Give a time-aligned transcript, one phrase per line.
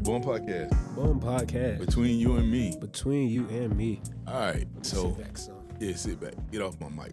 [0.00, 0.04] Right.
[0.04, 0.94] Boom podcast.
[0.94, 1.78] Boom podcast.
[1.78, 2.74] Between you and me.
[2.80, 4.00] Between you and me.
[4.26, 4.66] All right.
[4.82, 5.54] So, Sit back some.
[5.78, 6.34] yeah, sit back.
[6.50, 7.12] Get off my mic.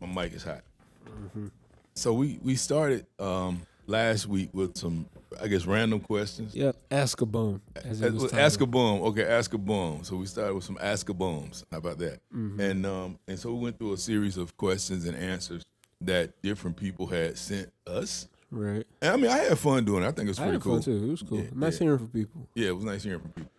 [0.00, 0.62] My mic is hot.
[1.06, 1.48] Mm-hmm.
[1.94, 5.06] So we we started um last week with some,
[5.42, 6.54] I guess, random questions.
[6.54, 6.76] Yep.
[6.90, 7.60] Ask a boom.
[7.84, 8.70] As it was Uh, Ask a titled.
[8.70, 9.02] boom.
[9.08, 10.04] Okay, ask a boom.
[10.04, 11.64] So we started with some ask a booms.
[11.72, 12.20] How about that?
[12.34, 12.60] Mm-hmm.
[12.60, 15.64] And um and so we went through a series of questions and answers
[16.00, 18.28] that different people had sent us.
[18.50, 18.86] Right.
[19.02, 20.06] And I mean, I had fun doing it.
[20.06, 20.74] I think it's I pretty had cool.
[20.76, 21.04] fun too.
[21.04, 21.38] It was cool.
[21.38, 21.84] Yeah, nice yeah.
[21.84, 22.48] hearing from people.
[22.54, 23.50] Yeah, it was nice hearing from people.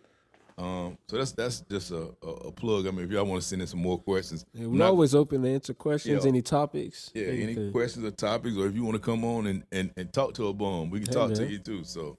[0.58, 2.86] Um, so that's that's just a, a, a plug.
[2.86, 5.14] I mean, if y'all want to send in some more questions, Yeah, we're not- always
[5.14, 6.28] open to answer questions, Yeah.
[6.28, 7.10] any topics.
[7.14, 10.12] yeah, any questions or topics, or if you want to come on and, and, and
[10.12, 11.82] talk to a bum, we can Hey, talk to you too.
[11.84, 12.18] So,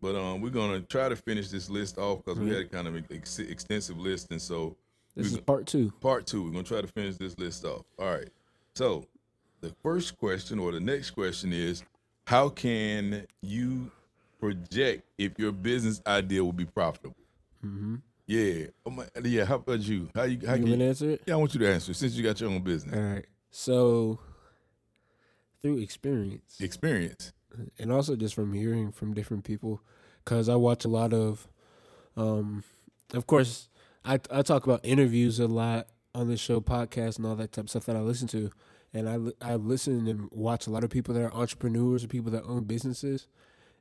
[0.00, 2.48] but um, we're gonna try to finish this list off because Mm-hmm.
[2.48, 4.76] we had kind of an ex- extensive list, and so
[5.14, 5.92] This is part two.
[6.00, 6.42] part two.
[6.42, 7.84] We're gonna try to finish this list off.
[7.98, 8.28] All right.
[8.74, 9.04] So,
[9.60, 11.84] the first question or the next question is,
[12.28, 13.90] how can you
[14.38, 17.16] project if your business idea will be profitable?
[17.64, 17.96] Mm-hmm.
[18.26, 18.66] Yeah.
[18.84, 19.46] Oh my, yeah.
[19.46, 20.10] How about you?
[20.14, 20.38] How you?
[20.46, 21.22] How You can to you, answer it?
[21.24, 23.24] yeah, I want you to answer since you got your own business All right.
[23.50, 24.20] So,
[25.62, 27.32] through experience, experience.
[27.78, 29.80] and also just from hearing from different people
[30.22, 31.48] because i watch a lot of
[32.16, 32.62] um
[33.14, 33.70] of course
[34.04, 37.64] i i talk about interviews a lot on this show podcast and all that type
[37.64, 38.50] of stuff that i listen to
[38.94, 39.16] and i
[39.52, 42.64] i listen and watch a lot of people that are entrepreneurs or people that own
[42.64, 43.26] businesses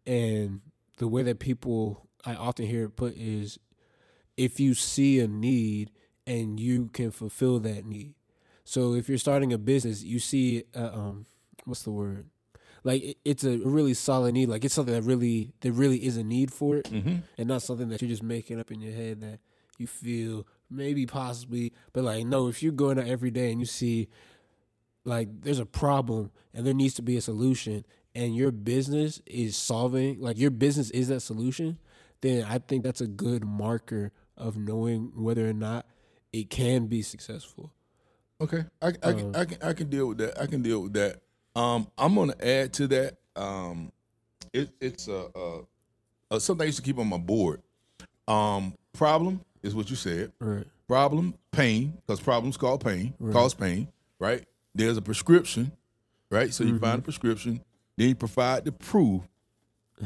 [0.06, 0.62] and
[0.98, 3.60] the way that people i often hear it put is
[4.36, 5.92] if you see a need
[6.26, 8.14] and you can fulfill that need
[8.64, 11.26] so if you're starting a business you see uh, um
[11.66, 12.26] what's the word
[12.84, 14.48] like it- it's a really solid need.
[14.48, 17.16] Like it's something that really there really is a need for it, Mm-hmm.
[17.38, 19.40] and not something that you're just making up in your head that
[19.78, 21.74] you feel maybe possibly.
[21.92, 24.08] But like no, if you're going out every day and you see
[25.08, 29.56] like there's a problem and there needs to be a solution, and your business is
[29.56, 31.80] solving like your business is that solution,
[32.22, 35.86] then I think that's a good marker of knowing whether or not
[36.34, 37.72] it can be successful.
[38.42, 38.66] Okay.
[38.82, 40.40] I, I, can, Um, I can I can deal with that.
[40.40, 41.22] I can deal with that.
[41.56, 43.18] Um, I'm gonna add to that.
[43.36, 43.92] Um,
[44.54, 47.62] it, it's a, a, a something I used to keep on my board.
[48.28, 50.32] Um, problem is what you said.
[50.40, 50.68] Right.
[50.88, 53.34] problem, pain, because problems cause pain, Right.
[53.34, 53.88] cause pain,
[54.20, 54.44] right?
[54.78, 55.72] There's a prescription,
[56.30, 56.54] right?
[56.54, 56.84] So you Mm-hmm.
[56.84, 57.62] find a prescription,
[57.98, 59.24] then you provide the proof,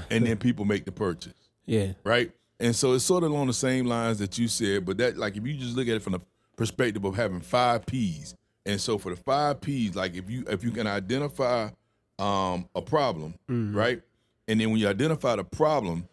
[0.10, 1.34] and then people make the purchase,
[1.66, 1.94] Yeah.
[2.04, 2.32] right?
[2.60, 5.36] And so it's sort of along the same lines that you said, but that like
[5.36, 6.20] if you just look at it from the
[6.56, 10.64] perspective of having five P's, and so for the five P's, like if you if
[10.64, 11.70] you can identify
[12.20, 14.02] um, a problem, right,
[14.48, 16.08] and then when you identify the problem,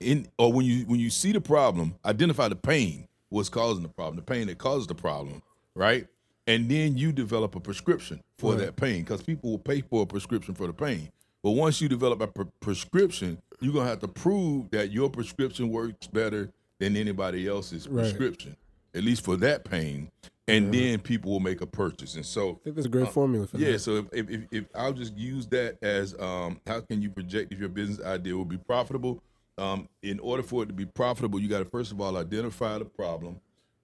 [0.00, 3.88] in or when you when you see the problem, identify the pain, what's causing the
[3.88, 5.40] problem, the pain that causes the problem,
[5.76, 6.06] right?
[6.46, 8.66] And then you develop a prescription for Right.
[8.66, 11.10] that pain because people will pay for a prescription for the pain.
[11.42, 15.68] But once you develop a pre- prescription, you're gonna have to prove that your prescription
[15.70, 18.02] works better than anybody else's Right.
[18.02, 18.56] prescription,
[18.94, 20.10] at least for that pain.
[20.48, 22.16] And then people will make a purchase.
[22.16, 23.78] And so I think there's a great formula for Uh, yeah, that.
[23.78, 27.52] so if, if, if, if I'll just use that as um, how can you project
[27.52, 29.22] if your business idea will be profitable?
[29.58, 32.78] Um, in order for it to be profitable, you got to first of all identify
[32.78, 33.36] the problem,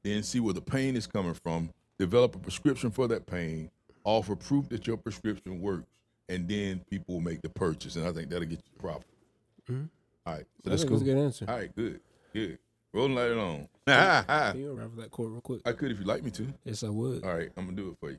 [0.03, 3.71] then see where the pain is coming from, develop a prescription for that pain,
[4.05, 5.87] offer proof that your prescription works,
[6.29, 7.97] and then people will make the purchase.
[7.97, 9.89] And I think that'll get you profitable.
[10.27, 10.93] All right, so that's cool.
[10.99, 11.45] that's a good answer.
[11.49, 12.01] All right, good,
[12.33, 12.59] good.
[12.93, 13.69] Rolling light it on.
[13.87, 15.61] Can you unravel that cord real quick?
[15.67, 16.53] I could if you'd like me to.
[16.65, 17.23] Yes, I would.
[17.25, 18.19] All right, I'm gonna do it for you.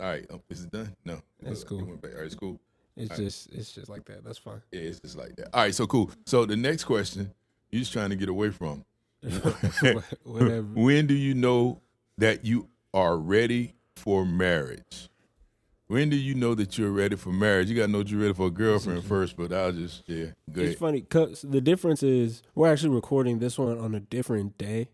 [0.00, 0.94] All right, um, is it done?
[1.04, 1.84] No, That's It cool.
[1.84, 2.12] went back.
[2.12, 2.60] All right, it's cool.
[2.96, 3.24] It's All right.
[3.24, 4.24] just it's just like that.
[4.24, 4.60] That's fine.
[4.72, 5.48] Yeah, it's just like that.
[5.54, 6.10] All right, so cool.
[6.26, 7.32] So the next question,
[7.70, 8.84] you're just trying to get away from.
[10.24, 10.62] Whatever.
[10.74, 11.80] When do you know
[12.18, 15.08] that you are ready for marriage?
[15.88, 17.68] When do you know that you're ready for marriage?
[17.68, 20.62] You gotta know that you're ready for a girlfriend first, but I'll just yeah, go
[20.62, 20.78] It's ahead.
[20.78, 24.88] funny because the difference is we're actually recording this one on a different day,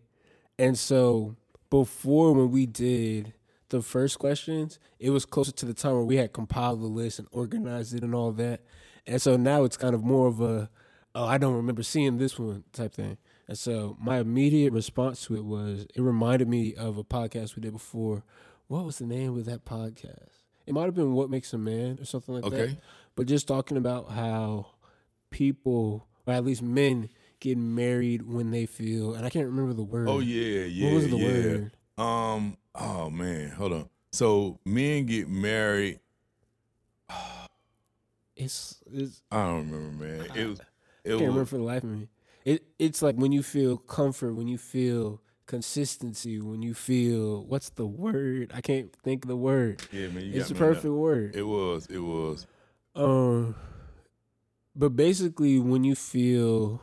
[0.59, 1.35] and so
[1.71, 3.33] before when we did
[3.69, 7.17] the first questions, it was closer to the time where we had compiled the list
[7.17, 8.61] and organized it and all that,
[9.07, 10.69] and so now it's kind of more of a
[11.15, 13.17] oh I don't remember seeing this one type thing.
[13.47, 17.61] And so my immediate response to it was it reminded me of a podcast we
[17.61, 18.23] did before.
[18.67, 20.29] What was the name of that podcast?
[20.65, 22.77] It might have been What Makes a Man or something like that Okay.
[23.15, 24.67] but just talking about how
[25.29, 27.09] people, or at least men,
[27.41, 30.07] get married when they feel, and I can't remember the word.
[30.07, 30.85] Oh yeah, yeah.
[30.85, 31.27] What was the yeah.
[31.27, 31.71] word?
[31.97, 32.57] Um.
[32.75, 33.89] Oh man, hold on.
[34.13, 35.99] So men get married.
[38.35, 40.25] It's, it's I don't remember, man.
[40.35, 40.59] It was.
[40.59, 40.63] I
[41.03, 41.49] It can't remember was.
[41.49, 42.07] for the life of me.
[42.45, 47.69] It it's like when you feel comfort, when you feel consistency, when you feel what's
[47.69, 48.51] the word?
[48.53, 49.81] I can't think of the word.
[49.91, 50.25] Yeah, man.
[50.25, 50.75] You It's the me on that.
[50.75, 51.35] perfect word.
[51.35, 51.85] It was.
[51.87, 52.47] It was.
[52.95, 53.55] Um,
[54.75, 56.81] But basically, when you feel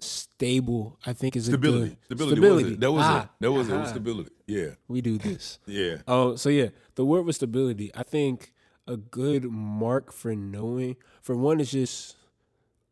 [0.00, 1.96] stable, I think is Stability.
[2.10, 2.36] a good Stability.
[2.40, 2.74] Stability.
[2.76, 3.28] That was Ah, it.
[3.40, 3.70] That was it.
[3.70, 4.30] That was stability.
[4.46, 4.70] Yeah.
[4.86, 5.58] We do this.
[5.66, 5.96] Yeah.
[6.06, 7.90] Oh, so yeah, the word was stability.
[7.94, 8.52] I think
[8.86, 12.16] a good mark for knowing, for one, is just,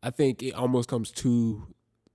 [0.07, 1.67] I think it almost comes to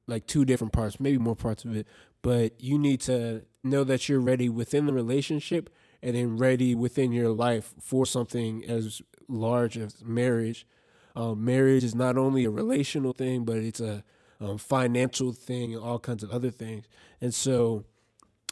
[0.06, 1.86] like two different parts, maybe more parts of it,
[2.22, 5.68] but you need to know that you're ready within the relationship
[6.02, 10.66] and then ready within your life for something as large as marriage.
[11.14, 14.02] Um, marriage is not only a relational thing, but it's a
[14.40, 16.86] um, financial thing and all kinds of other things.
[17.20, 17.84] And so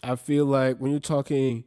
[0.03, 1.65] I feel like when you're talking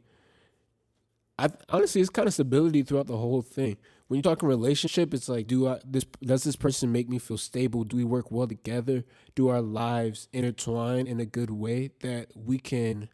[1.38, 3.76] I honestly, it's kind of stability throughout the whole thing.
[4.14, 7.36] When you're talking relationship, it's like, do I this does this person make me feel
[7.36, 7.82] stable?
[7.82, 9.02] Do we work well together?
[9.34, 13.08] Do our lives intertwine in a good way that we can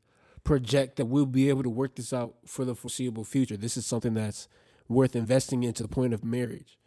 [0.45, 3.57] project that we'll be able to work this out for the foreseeable future?
[3.57, 4.47] This is something that's
[4.89, 6.79] worth investing in to the point of marriage.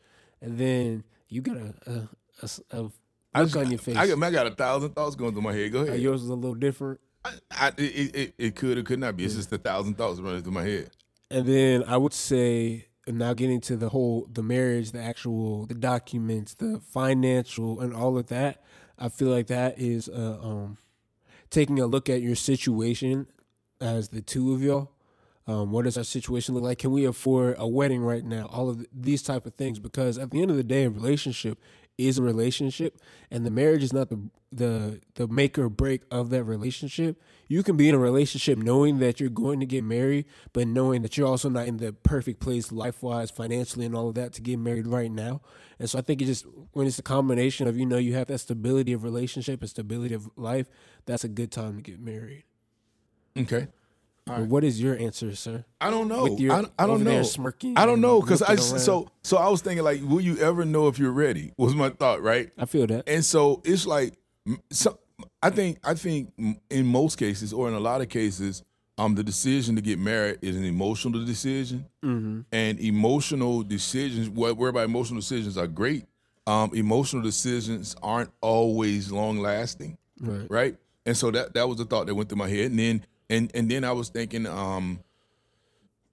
[0.43, 2.91] And then you got a a, a,
[3.33, 3.97] a look on your face.
[3.97, 5.71] I got, I got a thousand thoughts going through my head.
[5.71, 5.99] Go Uh, ahead.
[6.01, 6.99] yours is a little different.
[7.25, 9.25] I, I, it, it, it could or could not be.
[9.25, 10.91] It's just a thousand thoughts running through my head.
[11.31, 15.73] And then I would say now getting to the whole the marriage, the actual the
[15.73, 18.63] documents, the financial and all of that,
[18.97, 20.77] I feel like that is uh, um
[21.49, 23.27] taking a look at your situation
[23.79, 24.91] as the two of y'all.
[25.45, 26.77] Um, what does our situation look like?
[26.79, 28.47] Can we afford a wedding right now?
[28.51, 31.59] All of these type of things, because at the end of the day, a relationship
[31.97, 32.99] is a relationship,
[33.29, 34.19] and the marriage is not the
[34.51, 37.21] the the make or break of that relationship.
[37.47, 41.01] You can be in a relationship knowing that you're going to get married, but knowing
[41.01, 44.33] that you're also not in the perfect place life wise, financially, and all of that
[44.33, 45.41] to get married right now.
[45.79, 48.27] And so I think it just when it's a combination of you know you have
[48.27, 50.67] that stability of relationship and stability of life,
[51.05, 52.43] that's a good time to get married.
[53.37, 53.67] Okay.
[54.25, 55.65] But what is your answer, sir?
[55.81, 56.23] I don't know.
[56.23, 57.23] With your I, I don't know.
[57.23, 58.79] smirking I don't know because I around.
[58.79, 61.51] so so I was thinking like, will you ever know if you're ready?
[61.57, 62.49] Was my thought right?
[62.57, 63.07] I feel that.
[63.07, 64.13] And so it's like,
[64.71, 64.97] so
[65.41, 66.31] I think I think
[66.69, 68.63] in most cases or in a lot of cases,
[68.97, 74.83] um, the decision to get married is an emotional decision, and emotional decisions, wh- whereby
[74.85, 76.05] emotional decisions are great,
[76.47, 80.45] um, emotional decisions aren't always long lasting Right.
[80.49, 80.77] right?
[81.05, 83.51] And so that that was the thought that went through my head, and then and
[83.53, 84.99] and then I was thinking, um,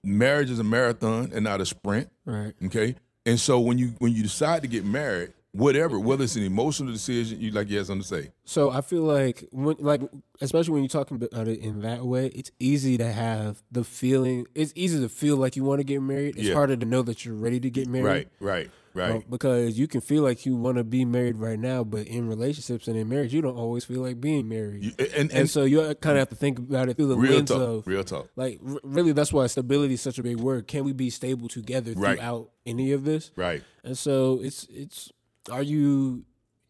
[0.03, 2.09] marriage is a marathon and not a sprint.
[2.25, 2.53] Right.
[2.65, 2.95] Okay,
[3.25, 6.91] and so when you when you decide to get married, whatever, whether it's an emotional
[6.91, 10.01] decision, you like, yes, I'm to say, So I feel like when like
[10.41, 14.47] especially when you're talking about it in that way, it's easy to have the feeling.
[14.55, 16.35] It's easy to feel like you want to get married.
[16.37, 16.55] It's Yeah.
[16.55, 18.05] harder to know that you're ready to get married.
[18.05, 21.83] right, right, right, because you can feel like you want to be married right now,
[21.83, 24.83] but in relationships and in marriage, you don't always feel like being married.
[24.83, 27.17] You- and and, and so you kind of have to think about it through the
[27.17, 30.23] real lens talk, of real talk, like r- really that's why stability is such a
[30.23, 30.67] big word.
[30.67, 32.17] Can we be stable together Right.
[32.17, 33.31] throughout any of this?
[33.35, 35.11] right, And so it's it's
[35.51, 36.23] are you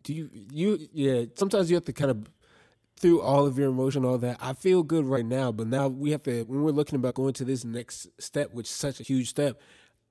[0.03, 2.27] do you you yeah, sometimes you have to kind of
[2.97, 4.37] through all of your emotion, all that.
[4.39, 7.33] I feel good right now, but now we have to when we're looking about going
[7.33, 9.59] to this next step, which is such a huge step,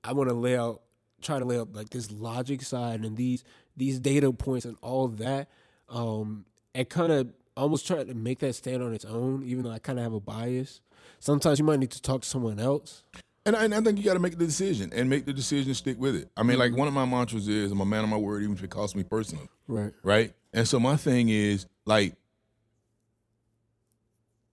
[0.03, 0.81] I want to lay out
[1.21, 3.43] try to lay out like this logic side and these
[3.77, 5.49] these data points and all that.
[5.89, 9.71] Um and kind of almost try to make that stand on its own, even though
[9.71, 10.81] I kind of have a bias.
[11.19, 13.03] Sometimes you might need to talk to someone else.
[13.45, 15.73] And I, and I think you got to make the decision and make the decision,
[15.73, 16.29] stick with it.
[16.37, 18.55] I mean, like one of my mantras is, "I'm a man of my word, even
[18.55, 19.93] if it costs me personally." Right.
[20.03, 20.33] right?
[20.53, 22.15] And so my thing is like,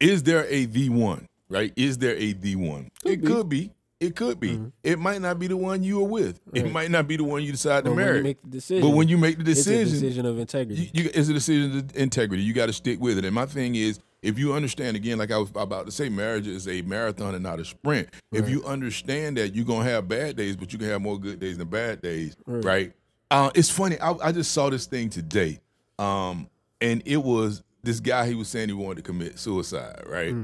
[0.00, 1.26] is there a V1?
[1.50, 1.73] Right?
[1.76, 2.90] Is there a the one?
[3.04, 3.26] it be.
[3.26, 3.73] could be.
[4.00, 4.61] It could be.
[4.85, 6.40] It might not be the one you are with.
[6.55, 7.97] It might not be the one you decide to marry.
[7.97, 8.19] But when marry.
[8.19, 10.90] you make the decision, but when you make the it's a decision, decision of integrity.
[10.95, 12.43] you, you, it's a decision of integrity.
[12.45, 13.25] You got to stick with it.
[13.25, 16.47] And my thing is, if you understand again, like I was about to say, marriage
[16.47, 18.09] is a marathon and not a sprint.
[18.33, 21.40] If you understand that you're gonna have bad days, but you can have more good
[21.40, 22.93] days than bad days, right?
[23.31, 23.99] Uh, it's funny.
[24.00, 25.61] I, I just saw this thing today,
[25.99, 26.49] um,
[26.81, 28.26] and it was this guy.
[28.26, 30.35] He was saying he wanted to commit suicide, right?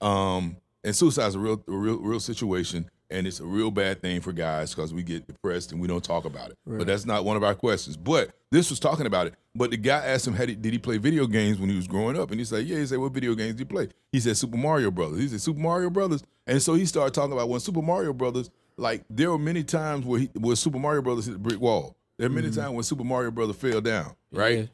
[0.00, 4.02] Um, and suicide is a real, a real, real situation, and it's a real bad
[4.02, 6.58] thing for guys because we get depressed and we don't talk about it.
[6.66, 7.96] But that's not one of our questions.
[7.96, 9.34] But this was talking about it.
[9.54, 11.86] But the guy asked him, had he, did he play video games when he was
[11.86, 12.30] growing up?
[12.30, 12.78] And he said, yeah.
[12.78, 13.88] He said, what video games did he play?
[14.10, 15.20] He said, Super Mario Brothers.
[15.20, 16.24] He said, Super Mario Brothers.
[16.46, 20.04] And so he started talking about when Super Mario Brothers, like there were many times
[20.04, 21.96] where he, where Super Mario Brothers hit the brick wall.
[22.18, 22.60] There are many mm-hmm.
[22.60, 24.14] times when Super Mario Brothers fell down.
[24.32, 24.58] Right?
[24.58, 24.64] Yeah.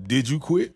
[0.00, 0.74] Did you quit,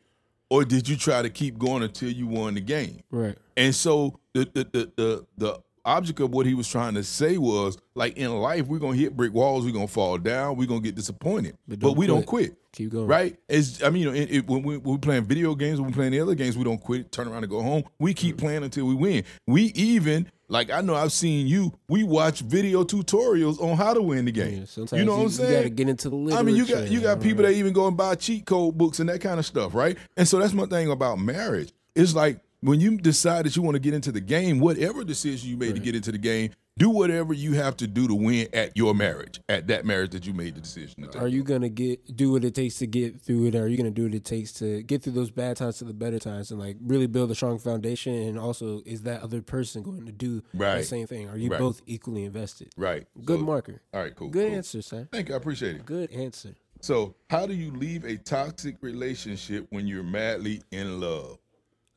[0.51, 3.01] or did you try to keep going until you won the game?
[3.11, 3.37] Right.
[3.57, 7.39] And so the the the the, the object of what he was trying to say
[7.39, 10.81] was like in life we're gonna hit brick walls, we're gonna fall down, we're gonna
[10.81, 12.51] get disappointed, but, don't we don't quit.
[12.51, 12.59] quit.
[12.73, 13.07] Keep going.
[13.07, 13.37] Right?
[13.49, 15.91] It's I mean, you know, it, it, when, we, when we're playing video games, when
[15.91, 17.85] we're playing the other games, we don't quit, turn around and go home.
[17.99, 18.47] We keep mm-hmm.
[18.47, 19.25] playing until we win.
[19.47, 21.73] We even like I know I've seen you.
[21.89, 24.61] We watch video tutorials on how to win the game.
[24.61, 25.51] Yeah, sometimes you know what I'm saying?
[25.51, 26.41] you gotta get into the literature.
[26.41, 29.01] I mean, you got you got people that even go and buy cheat code books
[29.01, 29.97] and that kind of stuff, right?
[30.17, 31.73] And so that's my thing about marriage.
[31.95, 35.51] It's like when you decide that you want to get into the game, whatever decision
[35.51, 38.49] you made to get into the game, do whatever you have to do to win
[38.55, 41.19] at your marriage, at that marriage that you made the decision to.
[41.19, 43.55] Are you gonna get do what it takes to get through it?
[43.55, 45.85] Or are you gonna do what it takes to get through those bad times to
[45.85, 48.15] the better times and like really build a strong foundation?
[48.15, 51.29] And also, is that other person going to do the same thing?
[51.29, 51.59] Are you Right.
[51.61, 52.71] both equally invested?
[52.79, 53.07] right?
[53.23, 53.83] Good So- marker.
[53.93, 54.29] All right, cool.
[54.31, 54.57] Good cool.
[54.57, 55.09] answer, sir.
[55.13, 55.35] Thank you.
[55.35, 55.85] I appreciate it.
[55.85, 56.55] Good answer.
[56.81, 61.39] So, how do you leave a toxic relationship when you're madly in love?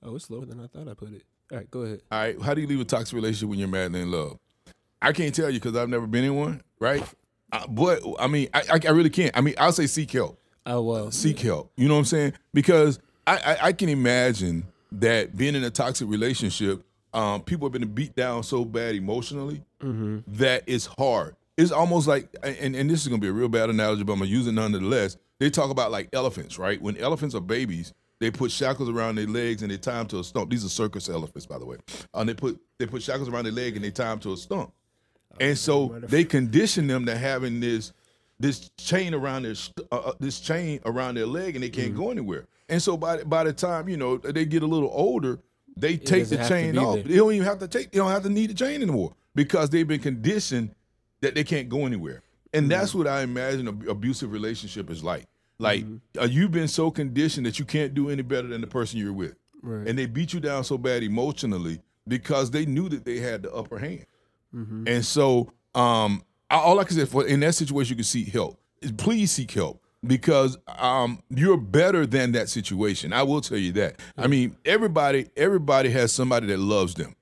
[0.05, 1.23] Oh, it's lower than I thought I put it.
[1.51, 2.01] All right, go ahead.
[2.11, 4.37] All right, how do you leave a toxic relationship when you're madly in love?
[5.01, 7.03] I can't tell you because I've never been in one, right?
[7.51, 9.35] Uh, but I mean, I, I, I really can't.
[9.35, 10.39] I mean, I'll say seek help.
[10.67, 11.71] Oh well, Seek help.
[11.77, 12.33] You know what I'm saying?
[12.53, 16.83] Because I, I, I can imagine that being in a toxic relationship,
[17.13, 21.35] um, people have been beat down so bad emotionally that it's hard.
[21.57, 24.19] It's almost like, and, and this is gonna be a real bad analogy, but I'm
[24.19, 25.17] gonna use it nonetheless.
[25.39, 26.81] They talk about like elephants, right?
[26.81, 30.19] When elephants are babies, they put shackles around their legs and they tie them to
[30.19, 30.49] a stump.
[30.49, 31.77] These are circus elephants, by the way.
[32.13, 34.37] And they put they put shackles around their leg and they tie them to a
[34.37, 34.71] stump.
[35.39, 37.91] And so they condition them to having this
[38.39, 39.55] this chain around their
[39.91, 42.45] uh, uh, this chain around their leg, and they can't go anywhere.
[42.69, 45.39] And so by by the time you know they get a little older,
[45.75, 46.95] they take the chain off.
[46.95, 47.03] there.
[47.03, 47.91] They don't even have to take.
[47.91, 50.73] They don't have to need the chain anymore because they've been conditioned
[51.21, 52.21] that they can't go anywhere.
[52.53, 52.97] And that's Mm-hmm.
[52.99, 55.25] what I imagine an abusive relationship is like.
[55.57, 56.19] Like Mm-hmm.
[56.19, 59.13] uh, you've been so conditioned that you can't do any better than the person you're
[59.13, 59.87] with, Right.
[59.87, 63.53] and they beat you down so bad emotionally because they knew that they had the
[63.53, 64.05] upper hand.
[64.53, 64.87] Mm-hmm.
[64.87, 68.59] And so, um, all I can say for in that situation, you can seek help.
[68.97, 73.11] Please seek help because um, you're better than that situation.
[73.13, 73.99] I will tell you that.
[74.17, 77.15] I mean, everybody, everybody has somebody that loves them.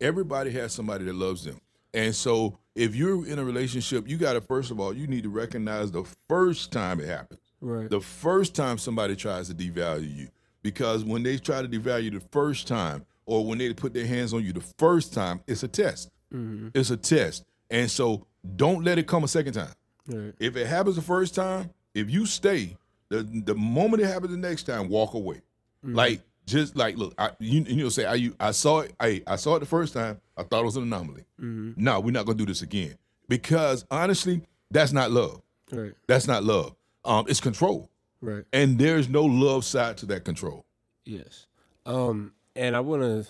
[0.00, 1.60] Everybody has somebody that loves them.
[1.94, 5.24] And so, if you're in a relationship, you got to first of all, you need
[5.24, 7.88] to recognize the first time it happens right.
[7.88, 10.28] the first time somebody tries to devalue you.
[10.62, 14.06] Because when they try to devalue you the first time, or when they put their
[14.06, 16.10] hands on you the first time, it's a test.
[16.32, 16.68] Mm-hmm.
[16.74, 17.44] It's a test.
[17.70, 18.26] And so
[18.56, 19.72] don't let it come a second time.
[20.06, 20.34] right.
[20.38, 22.76] If it happens the first time, if you stay,
[23.08, 25.36] the the moment it happens the next time, walk away.
[25.84, 25.94] Mm-hmm.
[25.94, 29.22] Like just like look, I you you know say I you I saw it, I
[29.26, 31.24] I saw it the first time, I thought it was an anomaly.
[31.40, 31.82] Mm-hmm.
[31.82, 32.96] No, we're not gonna do this again.
[33.28, 35.42] Because honestly, that's not love.
[35.70, 35.92] Right.
[36.06, 36.74] That's not love.
[37.04, 37.90] Um, it's control
[38.20, 38.44] Right.
[38.52, 40.64] and there's no love side to that control.
[41.04, 41.46] Yes.
[41.84, 43.26] Um, and I want to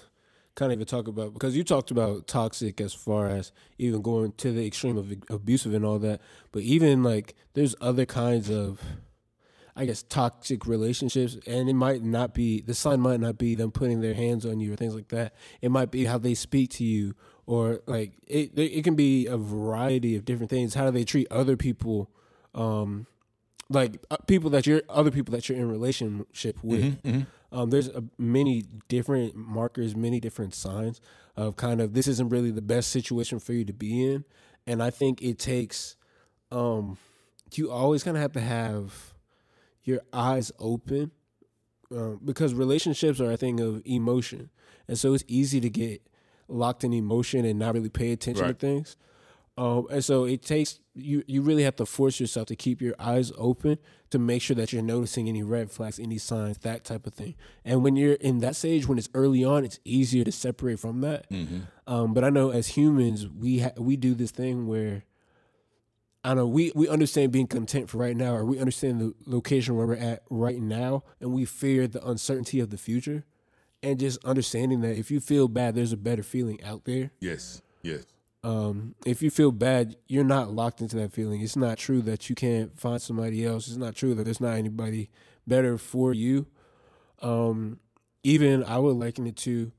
[0.54, 4.32] kind of even talk about because you talked about toxic as far as even going
[4.32, 6.20] to the extreme of abusive and all that,
[6.52, 8.82] but even like there's other kinds of,
[9.74, 13.70] I guess, toxic relationships, and it might not be the sign might not be them
[13.70, 15.32] putting their hands on you or things like that.
[15.62, 17.14] It might be how they speak to you,
[17.46, 18.52] or like it.
[18.58, 20.74] It can be a variety of different things.
[20.74, 22.10] How do they treat other people?
[22.54, 23.06] Um,
[23.72, 26.96] like uh, people that you're other people that you're in relationship with.
[27.50, 31.00] Um, there's a, many different markers, many different signs
[31.36, 34.24] of kind of this isn't really the best situation for you to be in,
[34.66, 35.96] and I think it takes.
[36.50, 36.96] Um,
[37.54, 39.12] you always kind of have to have
[39.84, 41.10] your eyes open
[41.90, 44.48] um, because relationships are a thing of emotion,
[44.88, 46.00] and so it's easy to get
[46.48, 48.58] locked in emotion and not really pay attention Right.
[48.58, 48.96] to things.
[49.58, 51.22] Um, and so it takes you.
[51.26, 53.78] You really have to force yourself to keep your eyes open
[54.10, 57.34] to make sure that you're noticing any red flags, any signs, that type of thing.
[57.64, 61.00] And when you're in that stage, when it's early on, it's easier to separate from
[61.02, 61.26] that.
[61.86, 65.04] Um, but I know as humans, we ha- we do this thing where
[66.24, 69.14] I don't know we we understand being content for right now, or we understand the
[69.26, 73.24] location where we're at right now, and we fear the uncertainty of the future.
[73.82, 77.62] And just understanding that if you feel bad, there's a better feeling out there Yes,
[77.82, 78.04] yes,
[78.44, 81.40] um, if you feel bad, you're not locked into that feeling.
[81.40, 83.68] It's not true that you can't find somebody else.
[83.68, 85.10] It's not true that there's not anybody
[85.46, 86.46] better for you.
[87.20, 87.78] Um,
[88.24, 89.72] even I would liken it to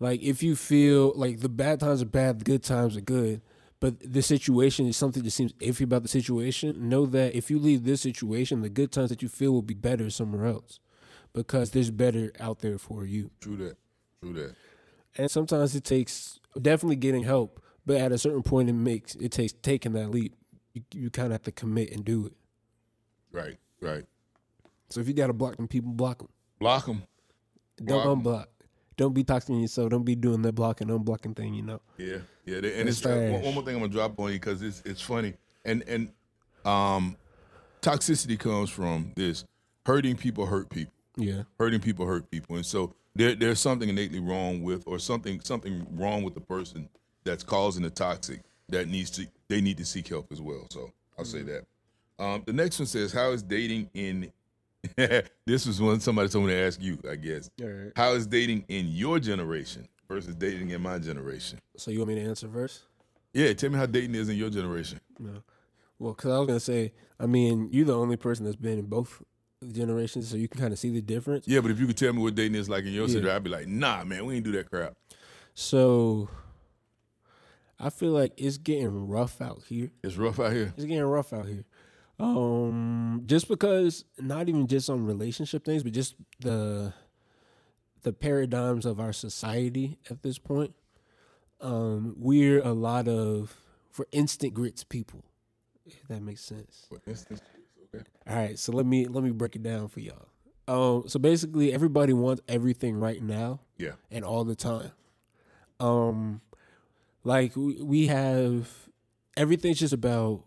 [0.00, 3.42] like if you feel like the bad times are bad, the good times are good,
[3.80, 6.88] but the situation is something that seems iffy about the situation.
[6.88, 9.74] Know that if you leave this situation, the good times that you feel will be
[9.74, 10.80] better somewhere else
[11.32, 13.30] because there's better out there for you.
[13.40, 13.76] true that,
[14.22, 14.54] true that.
[15.16, 19.32] And sometimes it takes definitely getting help, but at a certain point, it makes it
[19.32, 20.34] takes taking that leap.
[20.74, 22.34] You, you kind of have to commit and do it.
[23.32, 24.04] Right, right.
[24.90, 26.28] So if you got to block them people, block them.
[26.60, 27.02] Block them.
[27.82, 28.46] Don't Block unblock.
[28.98, 29.88] don't be toxic to yourself.
[29.90, 31.54] Don't be doing that blocking, unblocking thing.
[31.54, 31.80] You know.
[31.96, 34.38] Yeah, yeah, they- and It's it's, one, one more thing I'm gonna drop on you
[34.38, 35.32] because it's it's funny,
[35.64, 36.10] and and
[36.66, 37.16] um,
[37.80, 39.44] toxicity comes from this
[39.86, 41.44] hurting people hurt people, Yeah.
[41.58, 45.86] hurting people hurt people, and so there there's something innately wrong with or something something
[45.96, 46.88] wrong with the person
[47.24, 50.66] that's causing the toxic that needs to they need to seek help as well.
[50.70, 51.64] So I'll say that.
[52.18, 54.32] Um, the next one says, "How is dating in?"
[55.46, 57.50] this was one somebody told me to ask you, I guess.
[57.60, 57.92] Right.
[57.96, 61.58] How is dating in your generation versus dating in my generation?
[61.76, 62.82] So you want me to answer first?
[63.34, 65.00] Yeah, tell me how dating is in your generation.
[65.18, 65.42] No.
[65.98, 68.86] Well, because I was gonna say, I mean, you're the only person that's been in
[68.86, 69.22] both
[69.72, 71.48] generations, so you can kind of see the difference.
[71.48, 73.14] Yeah, but if you could tell me what dating is like in your Yeah.
[73.14, 74.96] city, I'd be like, nah, man, we ain't do that crap.
[75.54, 76.28] So
[77.80, 79.90] I feel like it's getting rough out here.
[80.02, 80.72] It's rough out here.
[80.76, 81.64] It's getting rough out here.
[82.20, 86.92] Um, just because not even just on relationship things, but just the
[88.02, 90.74] the paradigms of our society at this point.
[91.60, 93.56] Um, we're a lot of
[93.90, 95.24] for instant grits people.
[95.86, 96.86] If that makes sense.
[96.88, 97.40] For instance,
[97.94, 98.04] okay.
[98.28, 100.26] All right, so let me let me break it down for y'all.
[100.66, 103.92] Um, so basically, everybody wants everything right now Yeah.
[104.10, 104.90] and all the time.
[105.80, 106.40] Um,
[107.24, 108.68] like we, have
[109.36, 110.44] everything's just about.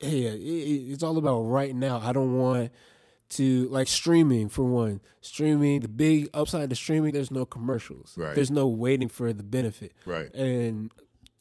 [0.00, 2.00] Yeah, it, it- it's all about right now.
[2.02, 2.70] I don't want
[3.30, 5.00] to like streaming for one.
[5.20, 8.14] Streaming, the big upside to streaming, there's no commercials.
[8.16, 8.34] Right.
[8.34, 10.32] There's no waiting for the benefit Right.
[10.34, 10.90] and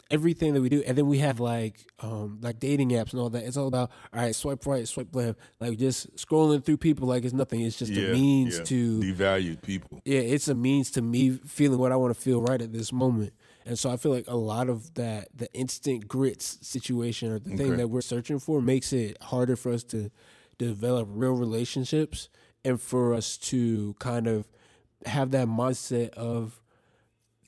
[0.09, 3.29] everything that we do and then we have like um like dating apps and all
[3.29, 7.05] that it's all about all right swipe right swipe left like just scrolling through people
[7.05, 8.07] like it's nothing it's just yeah.
[8.07, 8.63] a means yeah.
[8.63, 9.99] to devalued people.
[10.05, 12.93] yeah it's a means to me feeling what i want to feel right at this
[12.93, 13.33] moment
[13.67, 17.51] and so i feel like a lot of that the instant grits situation or the
[17.51, 17.75] thing Okay.
[17.77, 20.09] that we're searching for makes it harder for us to
[20.57, 22.29] develop real relationships
[22.65, 24.47] and for us to kind of
[25.05, 26.59] have that mindset of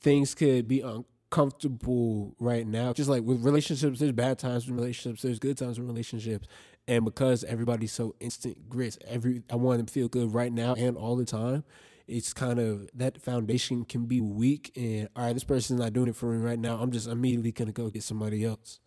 [0.00, 2.92] things could be uncomfortable right now.
[2.92, 6.46] Just like with relationships, there's bad times in relationships, there's good times in relationships.
[6.88, 10.74] And because everybody's so instant grits, every I want them to feel good right now
[10.74, 11.64] and all the time.
[12.10, 16.08] It's kind of that foundation can be weak and all right, this person's not doing
[16.08, 16.78] it for me right now.
[16.80, 18.80] I'm just immediately gonna go get somebody else.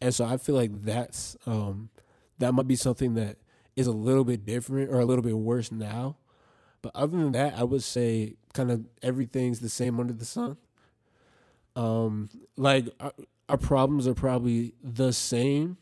[0.00, 1.90] And so I feel like that's um
[2.38, 3.36] that might be something that
[3.76, 6.16] is a little bit different or a little bit worse now.
[6.82, 10.56] But other than that, I would say kind of everything's the same under the sun.
[11.76, 13.12] Um, like our,
[13.48, 15.78] our problems are probably the same,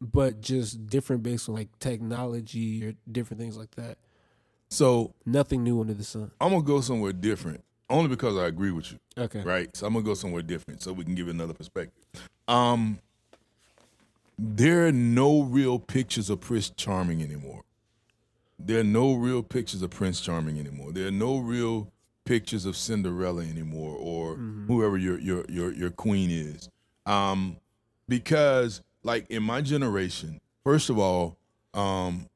[0.00, 3.98] but just different based on like technology or different things like that.
[4.70, 6.30] So Nothing new under the sun.
[6.40, 8.98] I'm gonna go somewhere different, only because I agree with you.
[9.16, 9.42] Okay.
[9.42, 9.74] right?
[9.76, 12.04] So I'm gonna go somewhere different so we can give it another perspective.
[12.48, 12.98] Um,
[14.38, 17.62] there are no real pictures of Prince Charming anymore.
[18.58, 20.92] There are no real pictures of Prince Charming anymore.
[20.92, 21.88] There are no real
[22.24, 26.68] pictures of Cinderella anymore, or whoever your your your your queen is.
[27.06, 27.56] Um,
[28.08, 31.36] because like in my generation, first of all,
[31.74, 32.28] um,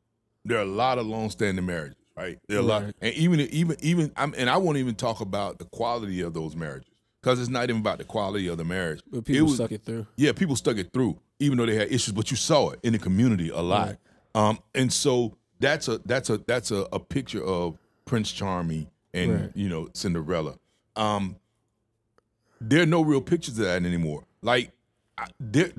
[0.44, 2.38] there are a lot of long-standing marriages, right?
[2.48, 5.58] There are a lot, and even even even, I'm, and I won't even talk about
[5.58, 6.90] the quality of those marriages
[7.22, 9.00] because it's not even about the quality of the marriage.
[9.10, 10.06] But It people was- suck it through.
[10.16, 12.92] yeah, people stuck it through, even though they had issues, but you saw it in
[12.92, 13.96] the community a lot.
[14.34, 19.32] Um, and so that's a that's a that's a, a picture of Prince Charming and
[19.40, 19.50] Right.
[19.54, 20.54] you know Cinderella.
[20.96, 21.36] Um,
[22.60, 24.24] there are no real pictures of that anymore.
[24.42, 24.72] Like
[25.16, 25.70] I, there,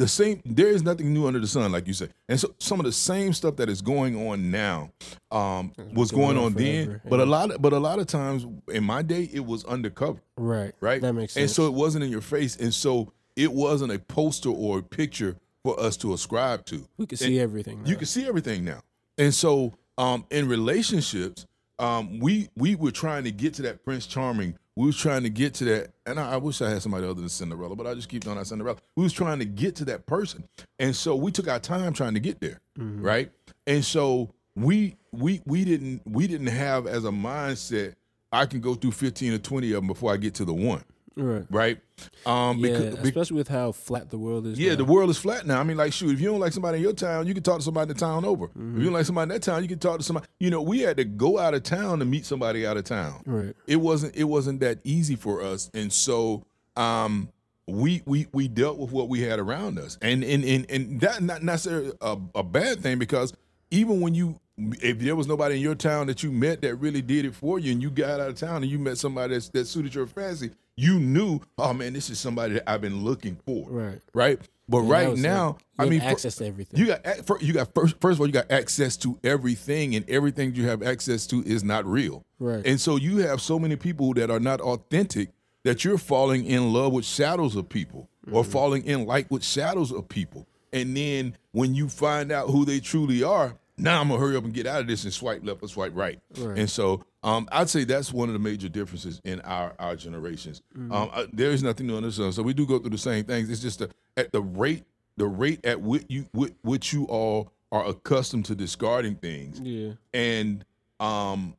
[0.00, 0.40] the same.
[0.44, 2.08] There is nothing new under the sun, like you say.
[2.28, 4.90] And so some of the same stuff that is going on now
[5.30, 6.86] um, was going on then.
[6.86, 9.64] forever, But a lot, of, but a lot of times in my day, it was
[9.64, 10.72] undercover Right.
[10.80, 11.00] right?
[11.02, 11.42] That makes sense.
[11.42, 14.82] And so it wasn't in your face, and so it wasn't a poster or a
[14.82, 16.86] picture for us to ascribe to.
[16.96, 17.82] we can And see everything.
[17.84, 17.98] You now.
[17.98, 18.80] can see everything now,
[19.18, 21.46] and so um, in relationships,
[21.78, 24.56] um, we we were trying to get to that Prince Charming.
[24.80, 27.20] We was trying to get to that, and I, I wish I had somebody other
[27.20, 28.78] than Cinderella, but I just keep on that Cinderella.
[28.96, 30.44] We was trying to get to that person,
[30.78, 33.02] and so we took our time trying to get there, Mm-hmm.
[33.02, 33.30] right?
[33.66, 37.94] And so we we we didn't we didn't have as a mindset.
[38.32, 40.82] I can go through fifteen or twenty of them before I get to the one,
[41.16, 41.44] right.
[41.50, 41.78] right?
[42.24, 44.58] Um, Yeah, because, bec- especially with how flat the world is.
[44.58, 44.76] yeah, now.
[44.76, 45.60] the world is flat now.
[45.60, 47.58] I mean, like, shoot, if you don't like somebody in your town, you can talk
[47.58, 48.48] to somebody in the town over.
[48.48, 48.76] Mm-hmm.
[48.76, 50.26] If you don't like somebody in that town, you can talk to somebody.
[50.38, 53.22] You know, we had to go out of town to meet somebody out of town.
[53.26, 53.54] Right.
[53.66, 54.16] It wasn't.
[54.16, 56.44] It wasn't that easy for us, and so
[56.76, 57.28] um,
[57.66, 61.22] we we we dealt with what we had around us, and and and, and that
[61.22, 63.32] not necessarily a, a bad thing because
[63.70, 64.40] even when you
[64.82, 67.58] if there was nobody in your town that you met that really did it for
[67.58, 70.06] you, and you got out of town and you met somebody that's, that suited your
[70.06, 74.00] fancy, you knew, oh man, this is somebody that I've been looking for Right.
[74.14, 74.38] right?
[74.68, 75.22] But Yeah, right that was it.
[75.22, 76.78] now, You I mean, access to everything.
[76.78, 80.54] you got you got first first of all, you got access to everything, and everything
[80.54, 82.24] you have access to is not real.
[82.38, 82.64] Right.
[82.64, 85.30] And so you have so many people that are not authentic
[85.64, 88.50] that you're falling in love with shadows of people or Mm-hmm.
[88.52, 90.46] falling in like with shadows of people.
[90.72, 94.44] And then when you find out who they truly are, now I'm gonna hurry up
[94.44, 96.20] and get out of this and swipe left or swipe right.
[96.38, 96.58] Right.
[96.58, 100.62] And so um, I'd say that's one of the major differences in our our generations.
[100.76, 100.92] Mm-hmm.
[100.92, 102.32] Um, uh, there is nothing new under the sun.
[102.32, 103.50] So we do go through the same things.
[103.50, 104.84] It's just the, at the rate
[105.16, 109.92] the rate at which you which, which you all are accustomed to discarding things yeah.
[110.12, 110.64] and
[110.98, 111.54] um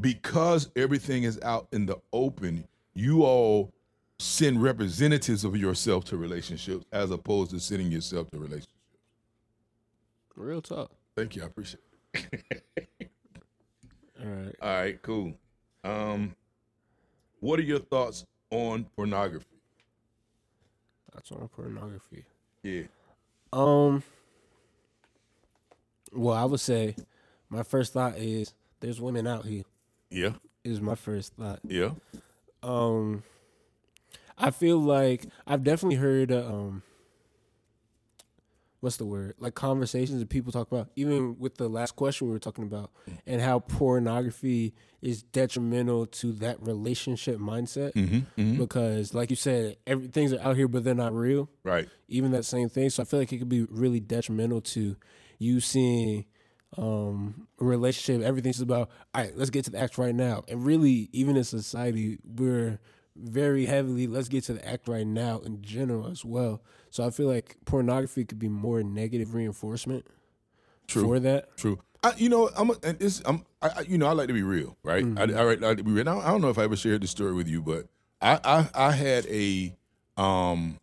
[0.00, 3.70] because everything is out in the open you all
[4.18, 8.72] send representatives of yourself to relationships as opposed to sending yourself to relationships
[10.36, 10.90] Real talk.
[11.16, 11.80] Thank you i appreciate
[12.14, 12.30] it
[14.22, 14.54] All right.
[14.62, 15.34] all right cool
[15.84, 16.34] um
[17.40, 19.46] what are your thoughts on pornography
[21.12, 22.24] That's on pornography.
[22.62, 22.82] yeah
[23.52, 24.02] Um.
[26.12, 26.94] Well, I would say
[27.50, 29.62] my first thought is there's women out here.
[30.10, 30.32] yeah
[30.64, 31.60] Is my first thought.
[31.66, 31.90] yeah
[32.62, 33.22] Um,
[34.38, 36.30] I feel like I've definitely heard.
[36.32, 36.82] Uh, um,
[38.86, 39.34] what's the word?
[39.40, 42.92] Like conversations that people talk about, even with the last question we were talking about,
[43.26, 47.94] and how pornography is detrimental to that relationship mindset.
[47.94, 51.50] mm-hmm, Because, like you said, every, things are out here, but they're not real.
[51.64, 52.88] right even that same thing.
[52.90, 54.94] So I feel like it could be really detrimental to
[55.40, 56.26] you seeing
[56.78, 58.24] um a relationship.
[58.24, 60.44] Everything's about all right, let's get to the act right now.
[60.46, 62.78] And really, even in society, we're
[63.18, 66.62] very heavily let's get to the act right now in general as well.
[66.90, 70.06] So I feel like pornography could be more negative reinforcement
[70.86, 71.02] True.
[71.02, 71.56] for that.
[71.56, 71.80] True.
[72.02, 74.76] I, you know, I'm, and this, I'm, I, you know, I like to be real,
[74.82, 75.04] right?
[75.16, 76.08] I, I, I like to be real.
[76.08, 77.86] I don't, know if I ever shared this story with you, but
[78.20, 79.74] I, I, I had a,
[80.16, 80.78] um,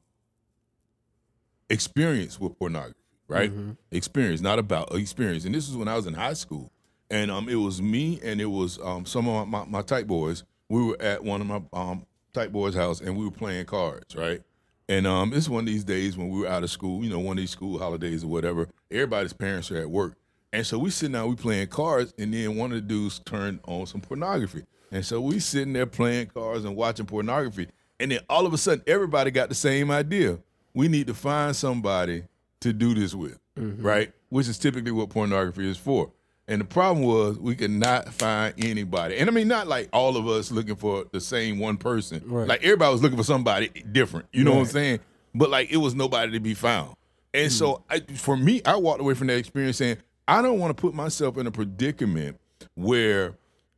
[1.70, 3.52] experience with pornography, right?
[3.92, 5.46] Experience, not about experience.
[5.46, 6.72] And this is when I was in high school,
[7.10, 10.08] and um, it was me and it was um some of my, my, my type
[10.08, 10.44] boys.
[10.70, 14.16] We were at one of my um type boys' house, and we were playing cards,
[14.16, 14.42] right?
[14.90, 17.20] And um, it's one of these days when we were out of school, you know,
[17.20, 18.68] one of these school holidays or whatever.
[18.92, 20.16] Everybody's parents are at work,
[20.52, 23.60] and so we sitting down, we playing cards, and then one of the dudes turned
[23.66, 27.68] on some pornography, and so we sitting there playing cards and watching pornography,
[28.00, 30.40] and then all of a sudden, everybody got the same idea.
[30.74, 32.24] We need to find somebody
[32.62, 34.12] to do this with, right?
[34.30, 36.12] Which is typically what pornography is for.
[36.48, 39.18] And the problem was we could not find anybody.
[39.18, 42.22] And I mean, not like all of us looking for the same one person.
[42.26, 42.48] Right.
[42.48, 44.28] Like everybody was looking for somebody different.
[44.34, 45.00] You know what I'm saying?
[45.34, 46.96] But like it was nobody to be found.
[47.34, 50.76] And so I, for me, I walked away from that experience saying, I don't want
[50.76, 52.40] to put myself in a predicament
[52.76, 53.36] where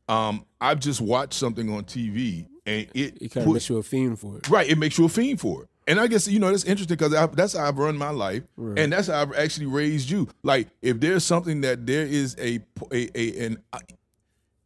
[0.08, 3.82] um, I've just watched something on TV and it It kind of makes you a
[3.82, 4.48] fiend for it.
[4.48, 5.68] Right, it makes you a fiend for it.
[5.86, 8.92] And I guess you know that's interesting because that's how I've run my life, and
[8.92, 10.28] that's how I've actually raised you.
[10.42, 12.60] Like, if there's something that there is a
[12.92, 13.78] a, a an uh,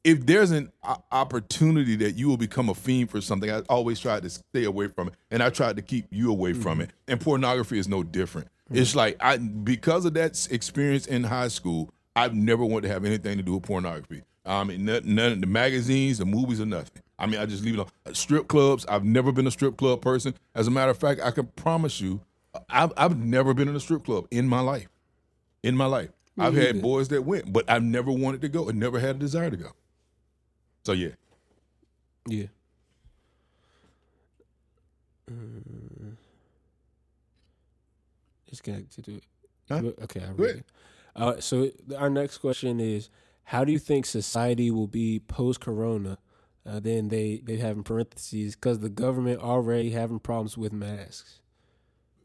[0.02, 0.72] if there's an
[1.12, 4.88] opportunity that you will become a fiend for something, I always tried to stay away
[4.88, 6.83] from it, and I tried to keep you away from mm-hmm.
[6.83, 6.92] it.
[7.06, 8.48] And pornography is no different.
[8.70, 8.78] Mm-hmm.
[8.78, 13.04] It's like I because of that experience in high school, I've never wanted to have
[13.04, 14.22] anything to do with pornography.
[14.46, 17.02] I mean, none, none of the magazines, the movies, or nothing.
[17.20, 17.87] I mean, I just leave it on.
[18.06, 18.87] Uh, Strip clubs.
[18.87, 20.35] I've never been a strip club person.
[20.54, 22.20] As a matter of fact, I can promise you,
[22.68, 24.88] I've I've never been in a strip club in my life.
[25.62, 28.80] In my life, I've had boys that went, but I've never wanted to go and
[28.80, 29.72] never had a desire to go.
[30.85, 31.11] So yeah,
[32.26, 32.46] Yeah.
[35.30, 35.35] Uh,
[38.48, 39.24] Just connected to it.
[39.68, 39.83] Huh?
[40.02, 40.64] Okay, I read it.
[41.14, 43.11] Uh, so our next question is:
[43.44, 46.18] How do you think society will be post-corona?
[46.70, 51.40] Uh, then they they have in parentheses because the government already having problems with masks.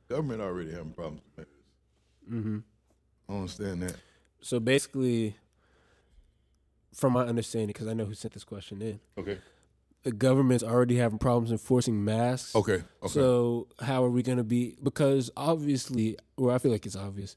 [0.08, 2.31] government already having problems with that.
[2.31, 2.58] Mm-hmm.
[3.27, 3.95] I don't understand that.
[4.41, 5.36] So basically,
[6.93, 9.39] from my understanding, because I know who sent this question in, Okay.
[10.03, 12.55] the government's already having problems enforcing masks.
[12.55, 12.84] Okay.
[13.01, 13.08] Okay.
[13.08, 14.77] So how are we going to be?
[14.84, 17.36] Because obviously, or I feel like it's obvious,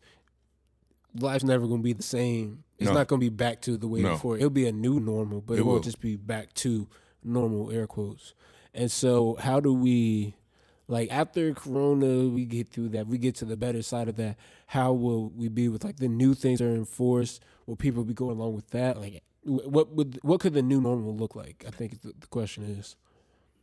[1.18, 2.64] life's never going to be the same.
[2.78, 2.94] It's No.
[2.94, 4.12] not going to be back to the way No.
[4.12, 4.36] before.
[4.36, 5.82] It'll be a new normal, but it, It won't will.
[5.82, 6.86] just be back to
[7.24, 8.34] normal air quotes.
[8.74, 10.36] And so, how do we,
[10.86, 14.36] like after Corona, we get through that, we get to the better side of that.
[14.66, 17.42] How will we be with like the new things that are enforced?
[17.66, 19.00] Will people be going along with that?
[19.00, 21.64] Like, what would what could the new normal look like?
[21.66, 22.96] I think the, the question is.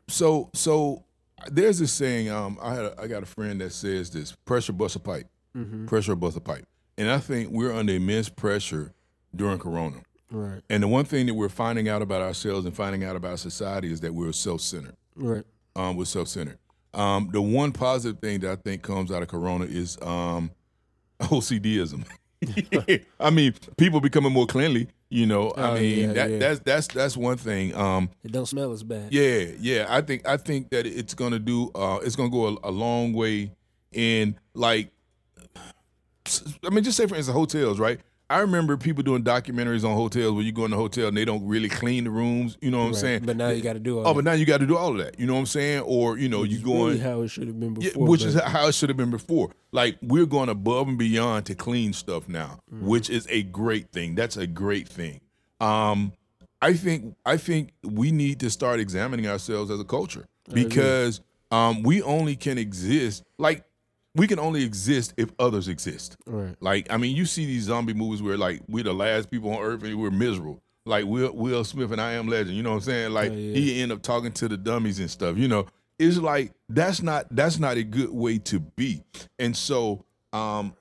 [0.08, 1.05] so so
[1.51, 2.29] there's this saying.
[2.29, 5.27] Um, I had a, I got a friend that says this: pressure busts a pipe.
[5.55, 5.86] Mm-hmm.
[5.86, 6.67] Pressure busts a pipe.
[6.97, 8.93] And I think we're under immense pressure
[9.36, 9.97] during Corona.
[10.31, 10.62] Right.
[10.69, 13.91] And the one thing that we're finding out about ourselves and finding out about society
[13.91, 14.95] is that we're self-centered.
[15.15, 15.43] Right.
[15.75, 16.58] um, was self-centered.
[16.93, 20.51] Um, the one positive thing that I think comes out of Corona is um,
[21.19, 22.05] OCDism.
[23.19, 24.88] I mean, people becoming more cleanly.
[25.10, 26.38] You know, I Oh, mean, yeah, that, yeah.
[26.39, 27.75] that's that's that's one thing.
[27.75, 29.13] Um, It don't smell as bad.
[29.13, 29.86] yeah, yeah.
[29.88, 31.71] I think I think that it's gonna do.
[31.75, 33.51] Uh, it's gonna go a, a long way
[33.91, 34.91] in like.
[36.65, 37.99] I mean, just say for instance, hotels, right?
[38.27, 41.25] I remember people doing documentaries on hotels where you go in the hotel and they
[41.25, 42.58] don't really clean the rooms.
[42.60, 43.21] You know what I'm saying?
[43.23, 44.10] But now you got to do all Oh, that.
[44.10, 45.19] Oh, but now you got to do all of that.
[45.19, 45.81] You know what I'm saying?
[45.81, 48.08] Or you know, you going really how it should have been yeah, before.
[48.08, 49.51] which but- is how it should have been before.
[49.71, 52.88] Like we're going above and beyond to clean stuff now, Mm-hmm.
[52.88, 54.15] which is a great thing.
[54.15, 55.21] That's a great thing.
[55.60, 56.12] Um,
[56.63, 61.84] I think I think we need to start examining ourselves as a culture because um,
[61.84, 63.65] we only can exist like
[64.15, 66.17] we can only exist if others exist.
[66.25, 66.56] Right.
[66.60, 69.62] Like I mean, you see these zombie movies where like we're the last people on
[69.62, 70.62] earth and we're miserable.
[70.86, 72.56] Like Will Will Smith and I Am Legend.
[72.56, 73.12] You know what I'm saying?
[73.12, 73.56] Like Oh, yeah.
[73.56, 75.38] he end up talking to the dummies and stuff.
[75.38, 75.65] You know,
[75.99, 79.04] it's like that's not that's not a good way to be.
[79.39, 80.75] And so, um,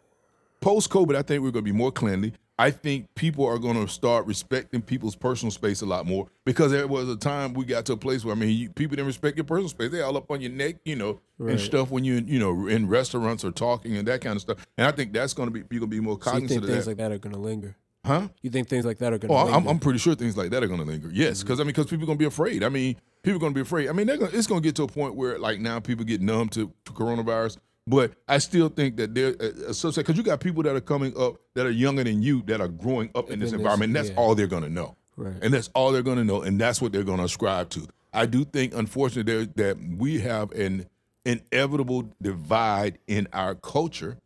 [0.61, 2.35] post COVID, I think we're to be more cleanly.
[2.58, 6.70] I think people are going to start respecting people's personal space a lot more because
[6.70, 9.08] there was a time we got to a place where I mean, you, people didn't
[9.08, 9.90] respect your personal space.
[9.90, 12.88] They all up on your neck, you know, and stuff when you you know in
[12.88, 14.64] restaurants or talking and that kind of stuff.
[14.78, 16.62] And I think that's going to be you're going to be more So you think
[16.62, 17.76] of things that, like that are going to linger?
[18.04, 18.28] huh?
[18.42, 19.56] You think things like that are going to Oh, linger?
[19.56, 21.10] I'm, I'm pretty sure things like that are going to linger.
[21.12, 21.46] Yes, mm-hmm.
[21.46, 22.62] because I mean, because people are going to be afraid.
[22.62, 23.88] I mean, people are going to be afraid.
[23.88, 26.04] I mean, they're gonna, it's going to get to a point where like now people
[26.04, 27.58] get numb to, to coronavirus.
[27.87, 31.12] But I still think that they're uh, associated because you got people that are coming
[31.18, 33.90] up that are younger than you that are growing up in this environment.
[33.90, 34.16] And that's yeah.
[34.16, 35.35] all they're going to know, Right.
[35.42, 37.87] and that's all they're going to know, and that's what they're going to ascribe to.
[38.14, 40.87] I do think, unfortunately, that we have an
[41.27, 44.16] inevitable divide in our culture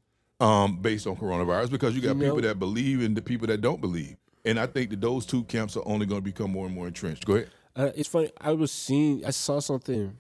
[0.40, 3.49] um, based on coronavirus because you got You people know- that believe and the people
[3.49, 4.16] that don't believe.
[4.44, 6.87] And I think that those two camps are only going to become more and more
[6.87, 7.25] entrenched.
[7.27, 7.51] Go ahead.
[7.75, 8.31] Uh, it's funny.
[8.40, 9.25] I was seeing.
[9.25, 10.16] I saw something.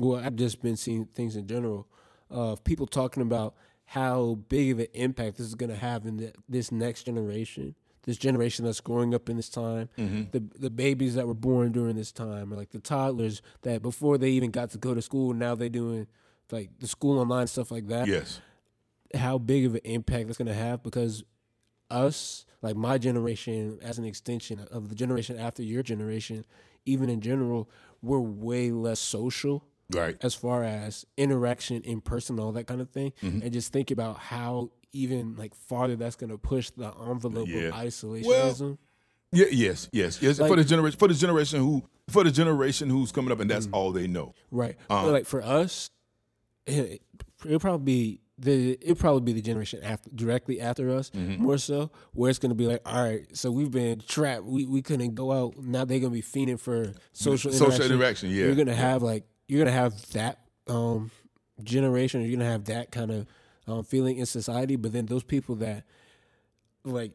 [0.00, 1.86] Well, I've just been seeing things in general
[2.30, 3.54] of people talking about
[3.86, 7.74] how big of an impact this is going to have in the, this next generation.
[8.04, 10.24] This generation that's growing up in this time, mm-hmm.
[10.30, 14.18] the the babies that were born during this time, or like the toddlers that before
[14.18, 16.06] they even got to go to school, now they're doing
[16.52, 18.40] like the school online stuff like that Yes.
[19.14, 21.24] how big of an impact that's going to have because
[21.90, 26.44] us like my generation as an extension of the generation after your generation
[26.84, 27.70] even in general
[28.02, 30.16] we're way less social Right.
[30.22, 33.42] as far as interaction in person all that kind of thing Mm-hmm.
[33.42, 37.64] and just think about how even like farther that's going to push the envelope Yeah.
[37.68, 38.78] of isolationism
[39.32, 39.46] Yeah.
[39.50, 39.88] Yes.
[39.92, 40.22] Yes.
[40.22, 40.38] Yes.
[40.38, 40.98] for the generation.
[40.98, 41.82] For the generation who.
[42.08, 44.34] For the generation who's coming up, and that's all they know.
[44.50, 44.76] right.
[44.88, 45.90] But, like for us
[46.66, 47.02] it,
[47.44, 51.42] it'll probably be the it'll probably be the generation after directly after us Mm-hmm.
[51.42, 54.82] more so where it's gonna be like all right so we've been trapped we, we
[54.82, 57.92] couldn't go out now they're gonna be feeding for social Social interaction.
[57.92, 58.44] interaction, yeah.
[58.46, 61.10] you're gonna have like you're gonna have that um
[61.62, 63.26] generation you're gonna have that kind of
[63.66, 65.84] um, feeling in society but then those people that
[66.84, 67.12] like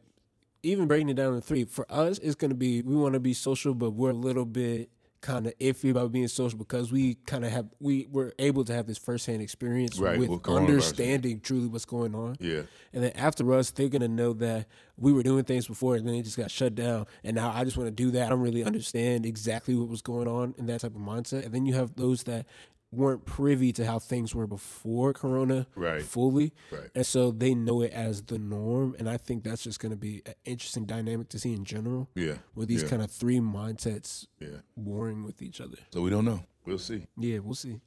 [0.62, 3.32] even breaking it down to three for us it's to be we want to be
[3.34, 7.44] social but we're a little bit kind of iffy about being social because we kind
[7.44, 11.84] of have we were able to have this firsthand experience Right, with understanding truly what's
[11.84, 12.36] going on.
[12.40, 12.62] Yeah.
[12.92, 16.06] and then after us they're going to know that we were doing things before and
[16.08, 18.26] then it just got shut down and now i just want to do that.
[18.26, 21.44] I don't really understand exactly what was going on in that type of mindset.
[21.44, 22.46] And then you have those that
[22.92, 26.02] weren't privy to how things were before corona Right.
[26.02, 26.90] fully Right.
[26.94, 29.96] and so they know it as the norm and i think that's just going to
[29.96, 32.38] be an interesting dynamic to see in general Yeah.
[32.54, 32.88] with these yeah.
[32.88, 34.48] kind of three mindsets Yeah.
[34.74, 36.42] warring with each other So we don't know.
[36.66, 37.06] We'll see.
[37.16, 37.80] yeah we'll see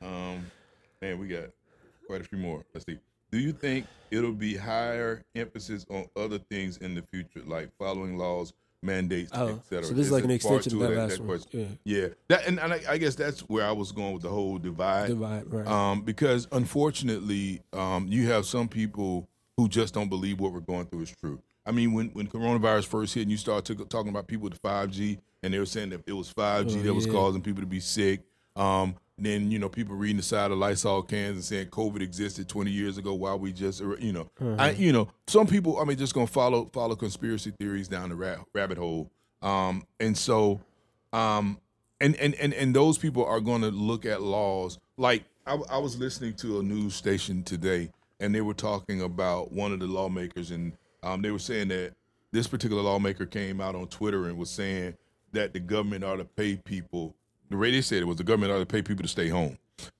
[0.00, 0.50] Um,
[1.00, 1.50] man, we got
[2.06, 2.64] quite a few more.
[2.74, 2.98] Let's see.
[3.30, 8.16] Do you think it'll be higher emphasis on other things in the future, like following
[8.16, 8.52] laws,
[8.86, 11.28] mandates, Oh, so this is like an extension of that last one.
[11.28, 11.78] question.
[11.84, 14.58] Yeah, that and, and I, I guess that's where I was going with the whole
[14.58, 15.08] divide.
[15.08, 20.52] divide right Um, because unfortunately, um, you have some people who just don't believe what
[20.52, 21.40] we're going through is true.
[21.66, 24.58] I mean, when when coronavirus first hit, and you start to, talking about people with
[24.58, 27.42] five G, and they were saying that it was five G Oh, that was causing
[27.42, 28.20] people to be sick.
[28.54, 32.48] Um, then you know people reading the side of Lysol cans and saying COVID existed
[32.48, 33.14] 20 years ago.
[33.14, 36.66] While we just you know, I you know some people I mean just gonna follow
[36.72, 39.10] follow conspiracy theories down the ra- rabbit hole.
[39.42, 40.60] Um, and so
[41.12, 41.58] um,
[42.00, 45.78] and and and and those people are going to look at laws like I, I
[45.78, 49.86] was listening to a news station today and they were talking about one of the
[49.86, 51.92] lawmakers and um, they were saying that
[52.32, 54.94] this particular lawmaker came out on twitter and was saying
[55.32, 57.14] that the government ought to pay people
[57.50, 59.56] the way they said it was the government ought to pay people to stay home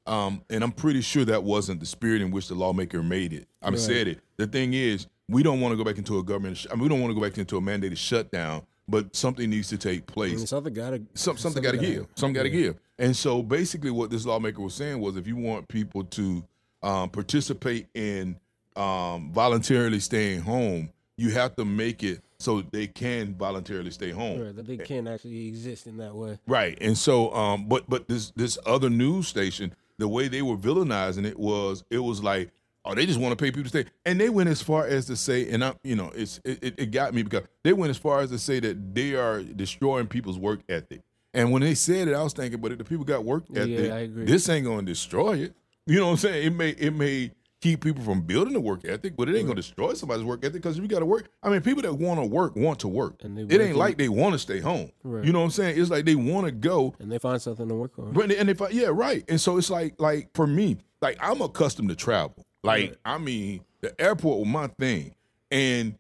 [0.07, 3.47] um, and i'm pretty sure that wasn't the spirit in which the lawmaker made it
[3.63, 3.81] i mean Right.
[3.81, 6.67] said it the thing is we don't want to go back into a government sh-
[6.71, 9.69] I mean, we don't want to go back into a mandated shutdown but something needs
[9.71, 12.07] to take I place mean, something gotta some, something got to give.
[12.15, 12.77] Something got to give.
[13.01, 16.45] And so basically, what this lawmaker was saying was, if you want people to
[16.85, 18.37] um, participate in
[18.77, 24.41] um, voluntarily staying home, you have to make it so they can voluntarily stay home.
[24.43, 26.39] Right, that they can't actually exist in that way.
[26.47, 26.77] Right.
[26.81, 31.25] And so, um, but but this this other news station, the way they were villainizing
[31.27, 32.51] it was, it was like,
[32.85, 35.07] oh, they just want to pay people to stay, and they went as far as
[35.07, 37.99] to say, and I, you know, it's it, it got me because they went as
[37.99, 41.03] far as to say that they are destroying people's work ethic.
[41.35, 43.63] And when they said it, I was thinking, but if the people got work Yeah,
[43.63, 44.25] ethic, I agree.
[44.25, 45.55] this ain't gonna destroy it.
[45.87, 46.47] You know what I'm saying?
[46.47, 49.57] It may it may keep people from building the work ethic, but it ain't gonna
[49.57, 52.21] destroy somebody's work ethic because if you got to work, I mean, people that want
[52.21, 53.15] to work want to work.
[53.23, 54.91] And they it ain't like they want to stay home.
[55.03, 55.25] Right.
[55.25, 55.81] You know what I'm saying?
[55.81, 58.13] It's like they want to go, And they find something to work on.
[58.13, 59.25] but and if I, yeah, right.
[59.29, 62.45] And so it's like like for me, like I'm accustomed to travel.
[62.63, 65.15] Like I mean, the airport was my thing,
[65.51, 65.97] and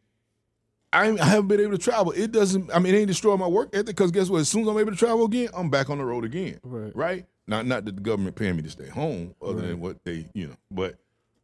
[0.92, 2.12] I, I haven't been able to travel.
[2.12, 2.74] It doesn't.
[2.74, 4.40] I mean, it ain't destroy my work ethic because guess what?
[4.40, 6.58] As soon as I'm able to travel again, I'm back on the road again.
[6.64, 6.94] Right.
[6.94, 7.26] Right.
[7.46, 10.48] Not not that the government paying me to stay home, other than what they you
[10.48, 10.54] know.
[10.70, 10.96] But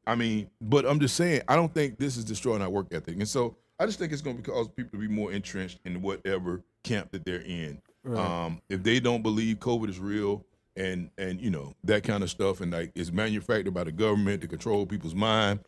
[0.07, 3.17] I mean, but I'm just saying, I don't think this is destroying our work ethic,
[3.17, 6.03] and so I just think it's going to cause people to be more entrenched in
[6.03, 7.81] whatever camp that they're in.
[8.17, 10.45] Um, if they don't believe COVID is real
[10.77, 14.41] and and you know that kind of stuff, and like it's manufactured by the government
[14.43, 15.61] to control people's mind,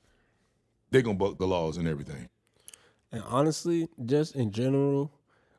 [0.91, 2.29] they're gonna buck the laws and everything.
[3.13, 5.13] And honestly, just in general,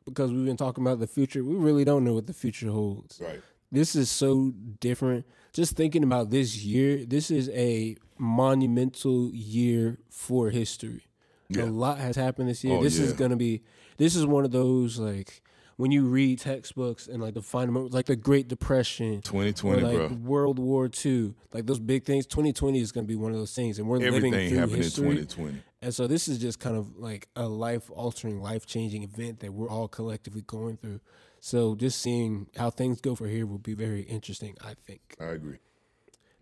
[0.04, 3.20] because we've been talking about the future, we really don't know what the future holds.
[3.22, 3.40] Right.
[3.70, 5.26] This is so different.
[5.52, 11.06] Just thinking about this year, this is a monumental year for history.
[11.48, 11.64] Yeah.
[11.64, 12.76] A lot has happened this year.
[12.76, 13.62] Oh, this is going to be
[13.98, 15.42] this is one of those like
[15.76, 20.08] when you read textbooks and like the fundamental like the Great Depression, 2020, like bro.
[20.08, 22.26] World War II, like those big things.
[22.26, 24.76] 2020 is going to be one of those things, and we're living Everything through happened
[24.76, 25.08] history.
[25.10, 25.62] in 2020.
[25.82, 29.52] And so this is just kind of like a life altering, life changing event that
[29.52, 31.00] we're all collectively going through.
[31.40, 35.14] So just seeing how things go for here will be very interesting, I think.
[35.20, 35.58] I agree.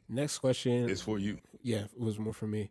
[0.08, 0.88] Next question.
[0.88, 1.38] It's for you.
[1.62, 2.70] yeah, it was more for me.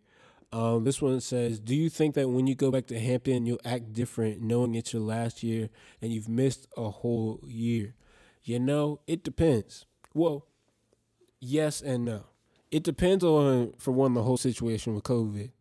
[0.51, 3.59] Um, this one says, "Do you think that when you go back to Hampton, you'll
[3.65, 7.95] act different, knowing it's your last year and you've missed a whole year?"
[8.43, 9.85] You know, it depends.
[10.13, 10.45] Well,
[11.39, 12.25] yes and no.
[12.69, 15.51] It depends on, for one, the whole situation with COVID.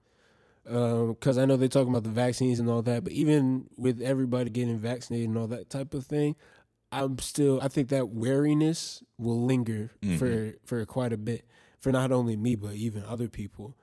[0.69, 4.01] Um, because I know they're talking about the vaccines and all that, but even with
[4.01, 6.37] everybody getting vaccinated and all that type of thing,
[6.93, 7.59] I'm still.
[7.61, 10.19] I think that wariness will linger mm-hmm.
[10.19, 11.45] for for quite a bit
[11.81, 13.75] for not only me but even other people.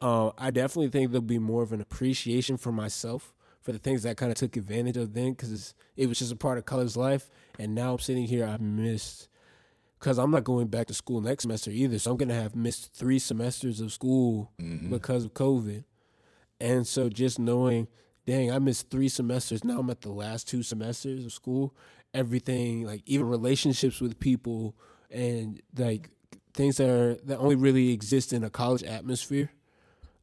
[0.00, 4.02] Uh, I definitely think there'll be more of an appreciation for myself for the things
[4.02, 6.64] that I kind of took advantage of then because it was just a part of
[6.64, 8.46] college life, and now I'm sitting here.
[8.46, 9.28] I've missed
[9.98, 12.94] because I'm not going back to school next semester either, so I'm gonna have missed
[12.94, 14.90] three semesters of school mm-hmm.
[14.90, 15.84] because of COVID.
[16.60, 17.88] And so just knowing,
[18.26, 19.64] dang, I missed three semesters.
[19.64, 21.74] Now I'm at the last two semesters of school.
[22.12, 24.76] Everything, like even relationships with people
[25.10, 26.10] and like
[26.54, 29.50] things that are that only really exist in a college atmosphere.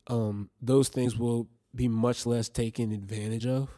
[0.07, 3.69] Um, those things will be much less taken advantage of.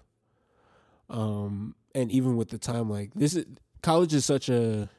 [1.10, 3.46] Um, and even with the time, like this is
[3.82, 4.89] college is such a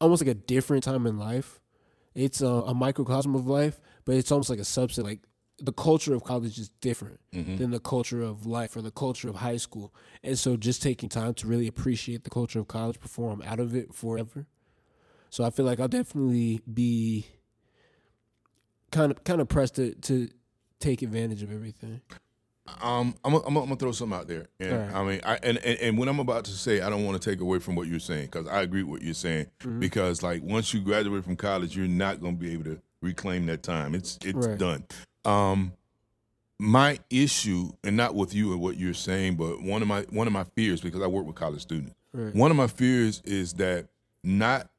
[0.00, 1.60] almost like a different time in life.
[2.14, 5.04] It's a, a microcosm of life, but it's almost like a subset.
[5.04, 5.20] Like
[5.58, 9.36] the culture of college is different than the culture of life or the culture of
[9.36, 9.94] high school.
[10.22, 13.58] And so just taking time to really appreciate the culture of college before I'm out
[13.58, 14.46] of it forever.
[15.30, 17.26] So I feel like I'll definitely be
[18.90, 20.28] kind of kind of pressed to, to
[20.80, 22.00] take advantage of everything.
[22.82, 24.94] Um, I'm gonna I'm gonna- throw something out there, and right.
[24.94, 27.30] I mean, I and, and and what I'm about to say, I don't want to
[27.30, 29.46] take away from what you're saying because I agree with what you're saying.
[29.60, 29.78] Mm-hmm.
[29.80, 33.62] Because like once you graduate from college, you're not gonna be able to reclaim that
[33.62, 33.94] time.
[33.94, 34.58] It's it's Right.
[34.58, 34.84] done.
[35.26, 35.72] Um,
[36.58, 40.26] my issue, and not with you and what you're saying, but one of my one
[40.26, 41.94] of my fears because I work with college students.
[42.14, 42.34] Right.
[42.34, 43.88] One of my fears is that
[44.24, 44.70] not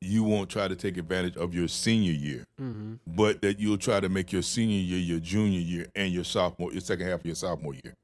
[0.00, 2.94] you won't try to take advantage of your senior year, Mm-hmm.
[3.06, 6.72] but that you'll try to make your senior year your junior year and your sophomore,
[6.72, 7.94] your second half of your sophomore year,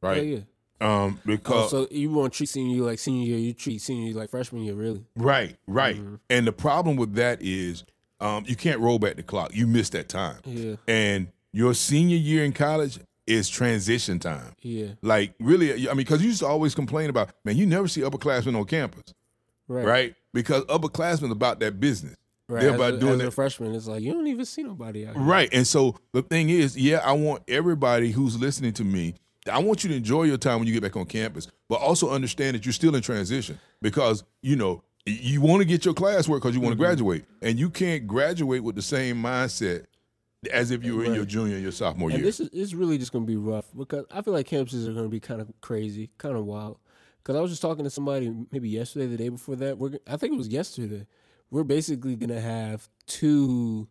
[0.00, 0.24] right?
[0.24, 0.40] Yeah, yeah.
[0.80, 4.06] Um, Oh, because so you won't treat senior year like senior year, you treat senior
[4.10, 5.04] year like freshman year, really.
[5.16, 6.14] right, right, Mm-hmm.
[6.30, 7.82] and the problem with that is
[8.20, 9.54] um, you can't roll back the clock.
[9.54, 14.52] You missed that time, Yeah, and your senior year in college is transition time.
[14.62, 14.86] yeah.
[15.02, 18.00] Like really, I mean, because you used to always complain about, man, you never see
[18.00, 19.12] upperclassmen on campus,
[19.68, 19.84] Right.
[19.84, 20.14] right?
[20.32, 22.16] Because upperclassmen about that business.
[22.50, 22.62] Right.
[22.62, 23.34] They're as about a, doing as a it.
[23.34, 25.22] freshman, it's like you don't even see nobody out here.
[25.22, 25.50] Right.
[25.52, 29.14] And so the thing is, yeah, I want everybody who's listening to me,
[29.52, 32.08] I want you to enjoy your time when you get back on campus, but also
[32.10, 36.36] understand that you're still in transition because, you know, you want to get your classwork
[36.36, 36.82] because you want Mm-hmm.
[36.82, 37.24] to graduate.
[37.42, 39.86] And you can't graduate with the same mindset
[40.52, 42.26] as if you were in your junior and your sophomore And year.
[42.26, 45.08] this is it's really just gonna be rough because I feel like campuses are gonna
[45.08, 46.78] be kind of crazy, kind of wild.
[47.22, 49.78] because I was just talking to somebody maybe yesterday, the day before that.
[49.78, 51.06] We're I think it was yesterday.
[51.50, 53.88] We're basically gonna have two,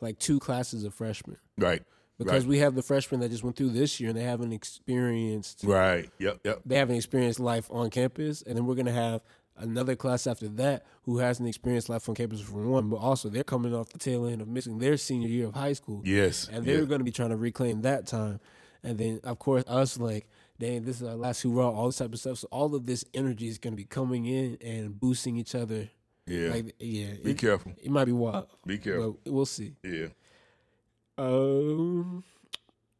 [0.00, 1.82] like two classes of freshmen Right.
[2.18, 2.48] because Right.
[2.50, 6.08] we have the freshmen that just went through this year and they haven't experienced Right.
[6.18, 6.40] Yep.
[6.44, 6.62] Yep.
[6.64, 9.20] they haven't experienced life on campus, and then we're gonna have
[9.60, 13.44] another class after that who hasn't experienced life on campus for one, but also they're
[13.44, 16.48] coming off the tail end of missing their senior year of high school, Yes.
[16.50, 16.84] and they're yeah.
[16.86, 18.40] gonna be trying to reclaim that time,
[18.82, 22.12] and then of course us like, dang, this is our last hoorah, all this type
[22.12, 22.38] of stuff.
[22.38, 25.88] So all of this energy is gonna be coming in and boosting each other.
[26.26, 26.50] Yeah.
[26.50, 27.72] Like, yeah, Be it, careful.
[27.82, 29.18] it might be wild, Be careful.
[29.24, 29.74] but we'll see.
[29.82, 30.08] Yeah.
[31.18, 32.24] Um,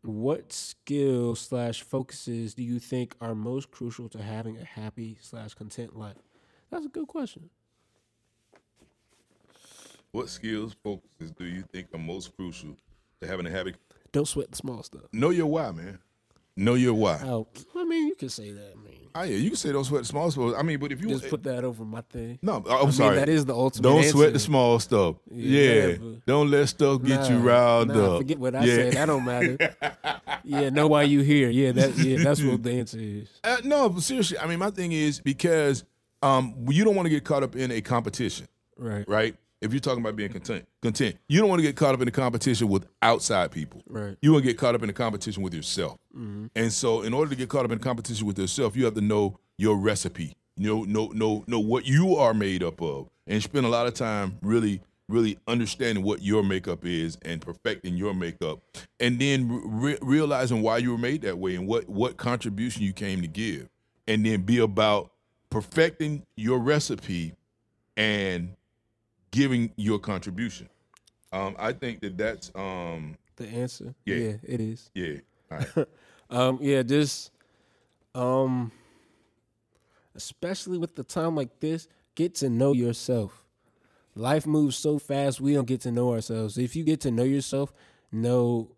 [0.03, 5.55] what skills slash focuses do you think are most crucial to having a happy slash
[5.55, 6.17] content life?
[6.71, 7.51] That's a good question.
[10.12, 12.77] What skills focuses do you think are most crucial
[13.21, 13.75] to having a happy?
[14.12, 15.03] Don't sweat the small stuff.
[15.12, 15.99] Know your why, man.
[16.57, 17.21] Know your why.
[17.25, 17.47] Oh,
[17.77, 18.75] I mean, you can say that.
[18.77, 20.55] I mean, Oh yeah, you can say don't sweat the small stuff.
[20.57, 22.39] I mean, but if you just put that over my thing.
[22.43, 23.16] no, I I'm mean, sorry.
[23.16, 23.83] that is the ultimate.
[23.83, 25.16] don't sweat the small stuff.
[25.31, 25.97] Yeah, Yeah,
[26.27, 28.18] don't let stuff get you riled nah, up.
[28.18, 28.75] Forget what I yeah.
[28.75, 28.93] said.
[28.93, 29.57] That don't matter.
[30.45, 31.51] yeah, know why you here.
[31.51, 33.29] Yeah, that yeah, that's what the answer is.
[33.43, 35.85] Uh, no, but seriously, I mean, my thing is because
[36.23, 38.47] um, you don't want to get caught up in a competition,
[38.77, 39.09] Right.
[39.09, 39.35] right?
[39.61, 42.09] If you're talking about being content, content, you don't want to get caught up in
[42.09, 43.83] a competition with outside people.
[43.87, 44.16] Right.
[44.23, 45.99] You want to get caught up in a competition with yourself.
[46.14, 48.95] And so, in order to get caught up in a competition with yourself, you have
[48.95, 50.35] to know your recipe.
[50.57, 53.87] You know, know, know, know what you are made up of, and spend a lot
[53.87, 58.61] of time really, really understanding what your makeup is and perfecting your makeup,
[58.99, 59.49] and then
[59.81, 63.29] re- realizing why you were made that way and what what contribution you came to
[63.29, 63.68] give,
[64.09, 65.12] and then be about
[65.51, 67.35] perfecting your recipe
[67.97, 68.55] and
[69.31, 70.69] giving your contribution.
[71.33, 73.95] Um, I think that that's um, The answer.
[74.05, 74.17] Yeah.
[74.17, 74.91] yeah it is.
[74.95, 75.17] yeah.
[75.51, 75.87] All right.
[76.31, 77.33] Um, yeah, just
[78.15, 78.71] um
[80.15, 83.45] especially with the time like this, get to know yourself.
[84.15, 86.57] Life moves so fast, we don't get to know ourselves.
[86.57, 87.73] If you get to know yourself,
[88.13, 88.69] know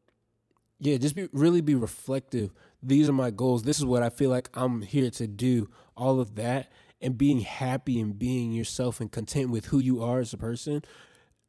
[0.82, 2.52] yeah, just be really be reflective.
[2.82, 3.62] These are my goals.
[3.62, 5.70] This is what I feel like I'm here to do.
[5.96, 10.18] All of that and being happy and being yourself and content with who you are
[10.18, 10.82] as a person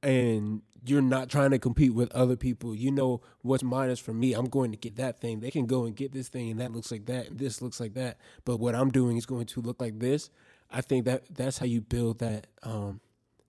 [0.03, 2.75] and you're not trying to compete with other people.
[2.75, 4.33] You know what's mine is for me.
[4.33, 5.39] I'm going to get that thing.
[5.39, 7.79] They can go and get this thing, and that looks like that, and this looks
[7.79, 8.17] like that.
[8.43, 10.29] But what I'm doing is going to look like this.
[10.69, 12.99] I think that that's how you build that um,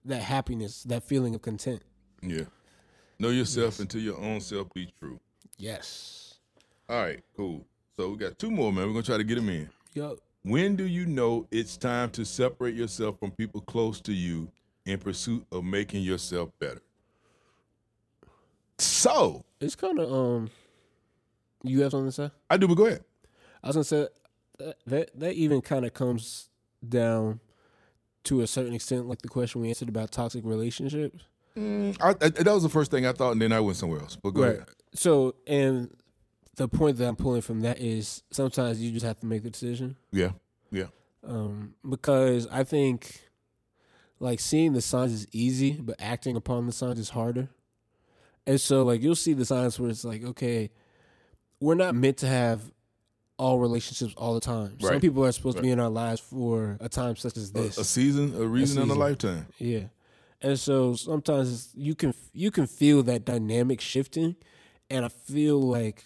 [0.04, 1.82] that happiness, that feeling of content.
[2.22, 2.44] Yeah.
[3.18, 5.18] Know yourself and to your own self be true.
[5.58, 6.34] Yes.
[6.88, 7.64] All right, cool.
[7.96, 8.86] So we got two more, man.
[8.86, 9.70] We're gonna try to get them in.
[9.94, 14.48] Yo, When do you know it's time to separate yourself from people close to you
[14.84, 16.82] in pursuit of making yourself better?
[18.78, 20.50] So it's kind of um.
[21.62, 22.30] You have something to say?
[22.50, 23.04] I do, but go ahead.
[23.62, 24.08] I was gonna say
[24.58, 26.50] that that, that even kind of comes
[26.86, 27.40] down
[28.24, 31.22] to a certain extent, like the question we answered about toxic relationships.
[31.56, 34.00] Mm, I, I, that was the first thing I thought, and then I went somewhere
[34.00, 34.16] else.
[34.16, 34.66] But go ahead.
[34.94, 35.90] So, and
[36.56, 39.50] the point that I'm pulling from that is sometimes you just have to make the
[39.50, 39.96] decision.
[40.12, 40.30] Yeah,
[40.70, 40.86] yeah,
[41.26, 43.20] Um, because I think
[44.20, 47.48] like seeing the signs is easy, but acting upon the signs is harder.
[48.46, 50.70] And so like you'll see the signs where it's like, okay,
[51.60, 52.60] we're not meant to have
[53.36, 54.78] all relationships all the time.
[54.80, 57.78] Some people are supposed to be in our lives for a time such as this.
[57.78, 59.46] a season, a reason, and a lifetime.
[59.58, 59.84] Yeah,
[60.40, 64.36] and so sometimes you can you can feel that dynamic shifting,
[64.90, 66.04] and I feel like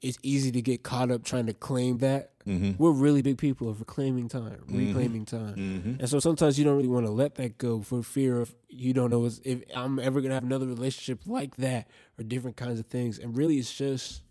[0.00, 2.30] it's easy to get caught up trying to claim that.
[2.44, 2.72] Mm-hmm.
[2.82, 6.00] We're really big people of reclaiming time, reclaiming time, Mm-hmm.
[6.00, 8.92] and so sometimes you don't really want to let that go for fear of you
[8.92, 11.86] don't know if I'm ever gonna have another relationship like that
[12.18, 13.20] or different kinds of things.
[13.20, 14.22] And really, it's just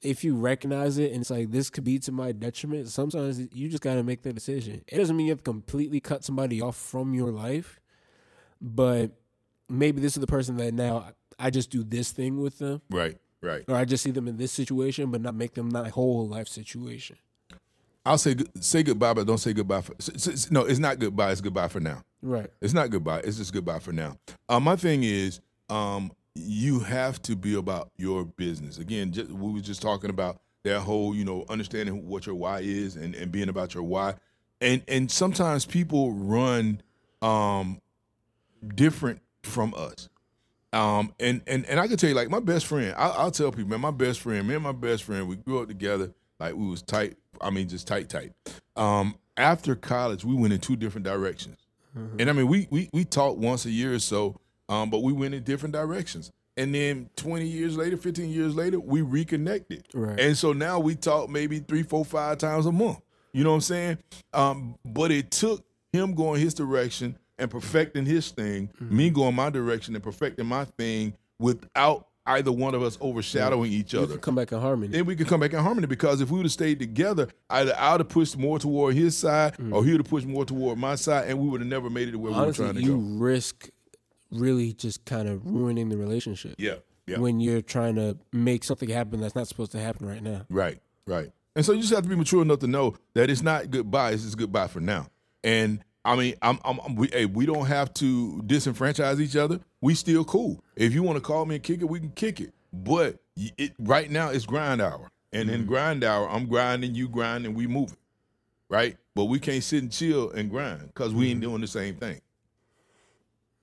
[0.00, 3.68] if you recognize it and it's like this could be to my detriment, sometimes you
[3.68, 4.82] just got to make that decision.
[4.86, 7.80] It doesn't mean you have to completely cut somebody off from your life,
[8.60, 9.12] but
[9.68, 13.16] maybe this is the person that now I just do this thing with them, Right,
[13.42, 13.64] right.
[13.68, 16.48] or I just see them in this situation, but not make them my whole life
[16.48, 17.16] situation.
[18.06, 19.80] I'll say say goodbye, but don't say goodbye.
[19.80, 19.94] For,
[20.50, 21.32] no, it's not goodbye.
[21.32, 22.02] It's goodbye for now.
[22.20, 22.50] Right.
[22.60, 23.20] It's not goodbye.
[23.24, 24.18] It's just goodbye for now.
[24.48, 28.76] Uh, my thing is, um, you have to be about your business.
[28.78, 32.60] Again, just, we were just talking about that whole, you know, understanding what your why
[32.60, 34.14] is and, and being about your why.
[34.60, 36.82] And and sometimes people run
[37.22, 37.80] um,
[38.74, 40.08] different from us.
[40.74, 43.52] Um, and, and and I can tell you, like my best friend, I, I'll tell
[43.52, 46.12] people, man, my best friend, me and my best friend, we grew up together.
[46.40, 47.16] Like we was tight.
[47.40, 48.32] I mean, just tight, tight.
[48.74, 51.58] Um, after college, we went in two different directions.
[52.18, 54.36] And I mean, we we we talked once a year or so,
[54.68, 56.32] um, but we went in different directions.
[56.56, 59.86] And then 20 years later, 15 years later, we reconnected.
[59.92, 60.18] Right.
[60.18, 63.00] And so now we talk maybe three, four, five times a month.
[63.32, 63.98] You know what I'm saying?
[64.32, 68.96] Um, but it took him going his direction and perfecting his thing, mm-hmm.
[68.96, 73.92] me going my direction and perfecting my thing without either one of us overshadowing each
[73.92, 74.16] You other.
[74.16, 74.92] come back in harmony.
[74.92, 77.74] Then we could come back in harmony because if we would have stayed together, either
[77.76, 79.74] I would have pushed more toward his side mm.
[79.74, 82.08] or he would have pushed more toward my side, and we would have never made
[82.08, 83.18] it to where we were trying to you go.
[83.18, 83.68] risk
[84.30, 86.76] really just kind of ruining the relationship Yeah,
[87.06, 87.18] yeah.
[87.18, 90.46] when you're trying to make something happen that's not supposed to happen right now.
[90.48, 91.30] Right, right.
[91.54, 94.12] And so you just have to be mature enough to know that it's not goodbye,
[94.12, 95.08] it's just goodbye for now.
[95.44, 99.60] And I mean, I'm, I'm, I'm we, hey, we don't have to disenfranchise each other.
[99.80, 100.62] We still cool.
[100.76, 102.52] If you want to call me and kick it, we can kick it.
[102.72, 105.68] But it, right now it's grind hour, and in mm-hmm.
[105.68, 107.96] grind hour, I'm grinding, you grinding, we moving,
[108.68, 108.96] right?
[109.14, 111.50] But we can't sit and chill and grind because we ain't mm-hmm.
[111.50, 112.20] doing the same thing.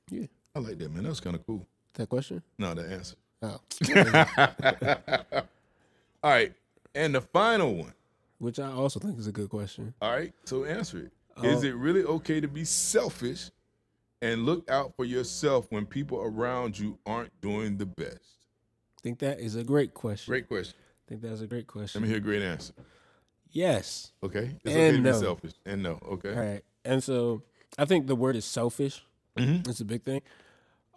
[0.10, 0.28] Yeah.
[0.56, 1.04] I like that, man.
[1.04, 1.66] That's kind of cool.
[1.94, 2.42] That question?
[2.58, 3.16] No, the answer.
[3.42, 3.60] Oh.
[6.24, 6.54] All right,
[6.94, 7.94] and the final one.
[8.39, 9.94] Which I also think is a good question.
[10.02, 11.12] All right, so answer it.
[11.43, 11.67] Is Oh.
[11.67, 13.51] it really okay to be selfish
[14.21, 18.19] and look out for yourself when people around you aren't doing the best?
[18.97, 20.32] I think that is a great question.
[20.32, 20.75] Great question.
[20.77, 22.01] I think that's a great question.
[22.01, 22.73] Let me hear a great answer.
[23.51, 24.11] Yes.
[24.23, 25.11] Okay, it's And okay to no.
[25.13, 25.99] be selfish and no.
[26.03, 26.63] Okay, All right.
[26.86, 27.41] And so
[27.77, 29.03] I think the word is selfish.
[29.38, 29.67] Mhm.
[29.67, 30.21] It's a big thing.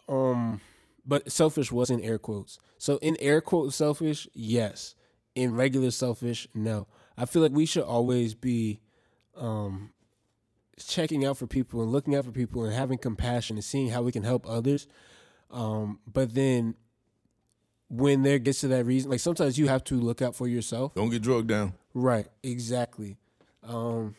[0.09, 0.61] Um,
[1.07, 2.59] but selfish was in air quotes.
[2.79, 4.95] So in air quotes, selfish, yes.
[5.35, 6.87] In regular selfish, no.
[7.17, 8.81] I feel like we should always be
[9.37, 9.93] um
[10.79, 14.03] checking out for people and looking out for people and having compassion and seeing how
[14.03, 14.87] we can help others.
[15.51, 16.75] Um, but then
[17.89, 20.95] when there gets to that reason, like sometimes you have to look out for yourself.
[20.95, 21.75] don't get drugged down.
[21.93, 23.17] Right, exactly.
[23.63, 24.15] Um,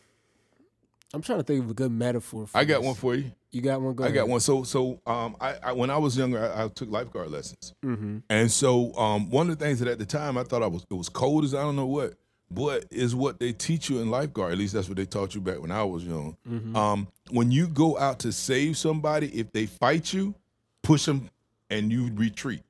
[1.14, 2.48] I'm trying to think of a good metaphor.
[2.48, 2.86] For I got this.
[2.88, 3.32] one for you.
[3.52, 3.96] You got one.
[3.96, 4.40] Go I got one.
[4.42, 8.18] So, so um, I, I when I was younger, I, I took lifeguard lessons, Mm-hmm.
[8.30, 10.86] and so um, one of the things that at the time I thought I was
[10.90, 12.16] it was cold as I don't know what,
[12.52, 14.52] but is what they teach you in lifeguard.
[14.54, 16.38] At least that's what they taught you back when I was young.
[16.48, 16.76] Mm-hmm.
[16.76, 20.36] Um, when you go out to save somebody, if they fight you,
[20.84, 21.30] push them
[21.70, 22.62] and you retreat.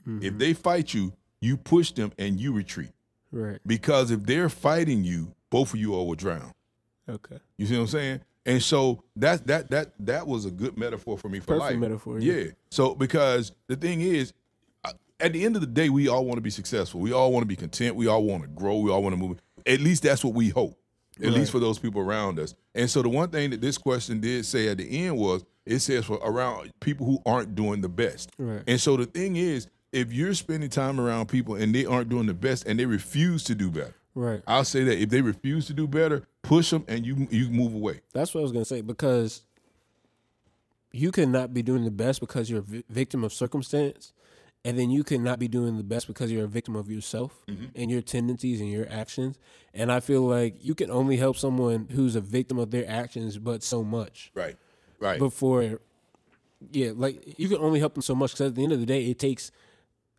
[0.00, 0.24] Mm-hmm.
[0.24, 2.90] If they fight you, you push them and you retreat.
[3.30, 3.58] Right.
[3.66, 6.52] Because if they're fighting you, both of you all will drown.
[7.08, 7.38] Okay.
[7.56, 8.20] You see what I'm saying?
[8.46, 11.78] And so that that that that was a good metaphor for me for Perfect life.
[11.78, 12.32] metaphor, yeah.
[12.34, 12.50] Yeah.
[12.70, 14.32] So because the thing is,
[15.24, 17.00] at the end of the day, we all want to be successful.
[17.00, 17.96] We all want to be content.
[17.96, 18.78] We all want to grow.
[18.78, 19.38] We all want to move.
[19.66, 20.78] At least that's what we hope.
[21.18, 21.32] At Right.
[21.34, 22.54] least for those people around us.
[22.74, 25.78] And so the one thing that this question did say at the end was it
[25.78, 28.30] says for around people who aren't doing the best.
[28.36, 28.62] Right.
[28.66, 32.26] And so the thing is, if you're spending time around people and they aren't doing
[32.26, 34.42] the best and they refuse to do better, Right.
[34.46, 37.74] I'll say that if they refuse to do better, push them and you you move
[37.74, 38.00] away.
[38.12, 39.42] That's what I was gonna say because
[40.92, 44.12] you cannot be doing the best because you're a victim of circumstance,
[44.64, 47.66] and then you cannot be doing the best because you're a victim of yourself Mm-hmm.
[47.74, 49.38] and your tendencies and your actions.
[49.74, 53.38] And I feel like you can only help someone who's a victim of their actions,
[53.38, 54.30] but so much.
[54.34, 54.56] Right.
[55.00, 55.18] Right.
[55.18, 55.80] before
[56.72, 58.86] yeah like you can only help them so much because at the end of the
[58.86, 59.50] day it takes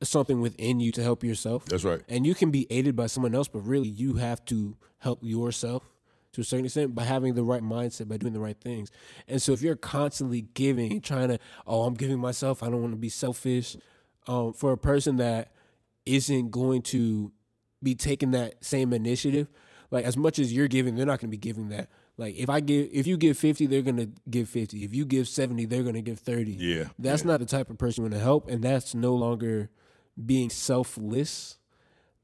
[0.03, 2.01] something within you to help yourself That's right.
[2.07, 5.81] and you can be aided by someone else but really you have to help yourself
[6.33, 8.91] to a certain extent by having the right mindset by doing the right things
[9.27, 12.93] and so if you're constantly giving trying to oh i'm giving myself i don't want
[12.93, 13.75] to be selfish
[14.27, 15.51] um, for a person that
[16.05, 17.31] isn't going to
[17.83, 19.47] be taking that same initiative
[19.91, 21.87] like as much as you're giving they're not going to be giving that.
[22.17, 25.05] Like if i give if you give 50 they're going to give 50 if you
[25.05, 26.85] give 70 they're going to give 30 Yeah.
[26.97, 29.69] that's not the type of person you want to help and that's no longer
[30.25, 31.57] being selfless.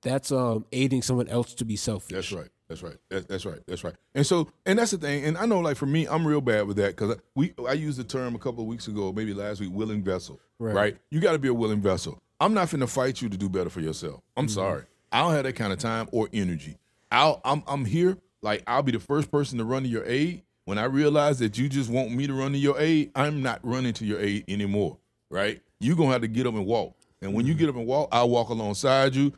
[0.02, 2.14] That's um aiding someone else to be selfish.
[2.16, 2.49] That's right.
[2.72, 2.95] That's right.
[3.09, 3.59] That's, that's right.
[3.67, 3.93] That's right.
[4.15, 5.26] And so, and that's the thing.
[5.26, 7.99] And I know, like for me, I'm real bad with that because we I used
[7.99, 10.39] the term a couple of weeks ago, maybe last week, willing vessel.
[10.57, 10.74] Right.
[10.74, 10.97] Right.
[11.09, 12.22] You got to be a willing vessel.
[12.39, 14.22] I'm not finna fight you to do better for yourself.
[14.38, 14.53] I'm mm-hmm.
[14.53, 14.84] sorry.
[15.11, 16.78] I don't have that kind of time or energy.
[17.11, 18.17] I'll I'm I'm here.
[18.41, 20.43] Like I'll be the first person to run to your aid.
[20.63, 23.59] When I realize that you just want me to run to your aid, I'm not
[23.63, 24.97] running to your aid anymore.
[25.30, 25.59] Right?
[25.82, 26.95] You're gonna have to get up and walk.
[27.22, 27.59] And when you mm-hmm.
[27.59, 29.34] get up and walk, I'll walk alongside you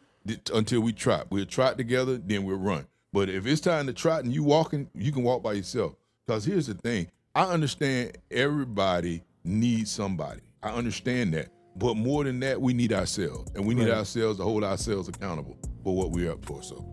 [0.53, 1.27] until we trot.
[1.31, 2.85] We'll trot together, then we'll run.
[3.13, 5.93] But if it's time to trot and you walking, you can walk by yourself.
[6.25, 7.07] Because here's the thing.
[7.35, 10.41] I understand everybody needs somebody.
[10.61, 11.49] I understand that.
[11.75, 13.51] But more than that, we need ourselves.
[13.55, 13.97] And we need Right.
[13.99, 16.61] ourselves to hold ourselves accountable for what we're up for.
[16.63, 16.85] So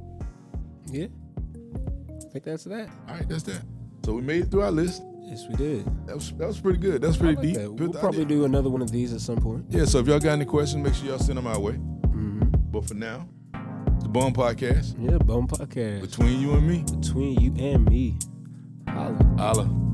[0.93, 1.07] yeah
[2.18, 3.62] i think that's that all right, that's that.
[4.05, 5.03] So we made it through our list.
[5.23, 7.01] yes we did That was that was pretty good.
[7.03, 7.55] That's pretty like deep.
[7.57, 7.73] that.
[7.73, 10.33] We'll probably do another one of these at some point Yeah, so if y'all got
[10.33, 11.73] any questions, make sure y'all send them our way.
[11.75, 12.41] mm-hmm.
[12.73, 13.29] But for now,
[14.11, 16.84] Bum Podcast yeah bone podcast between you and me.
[16.98, 18.18] between you and me
[18.88, 19.16] Holla.
[19.38, 19.89] Holla.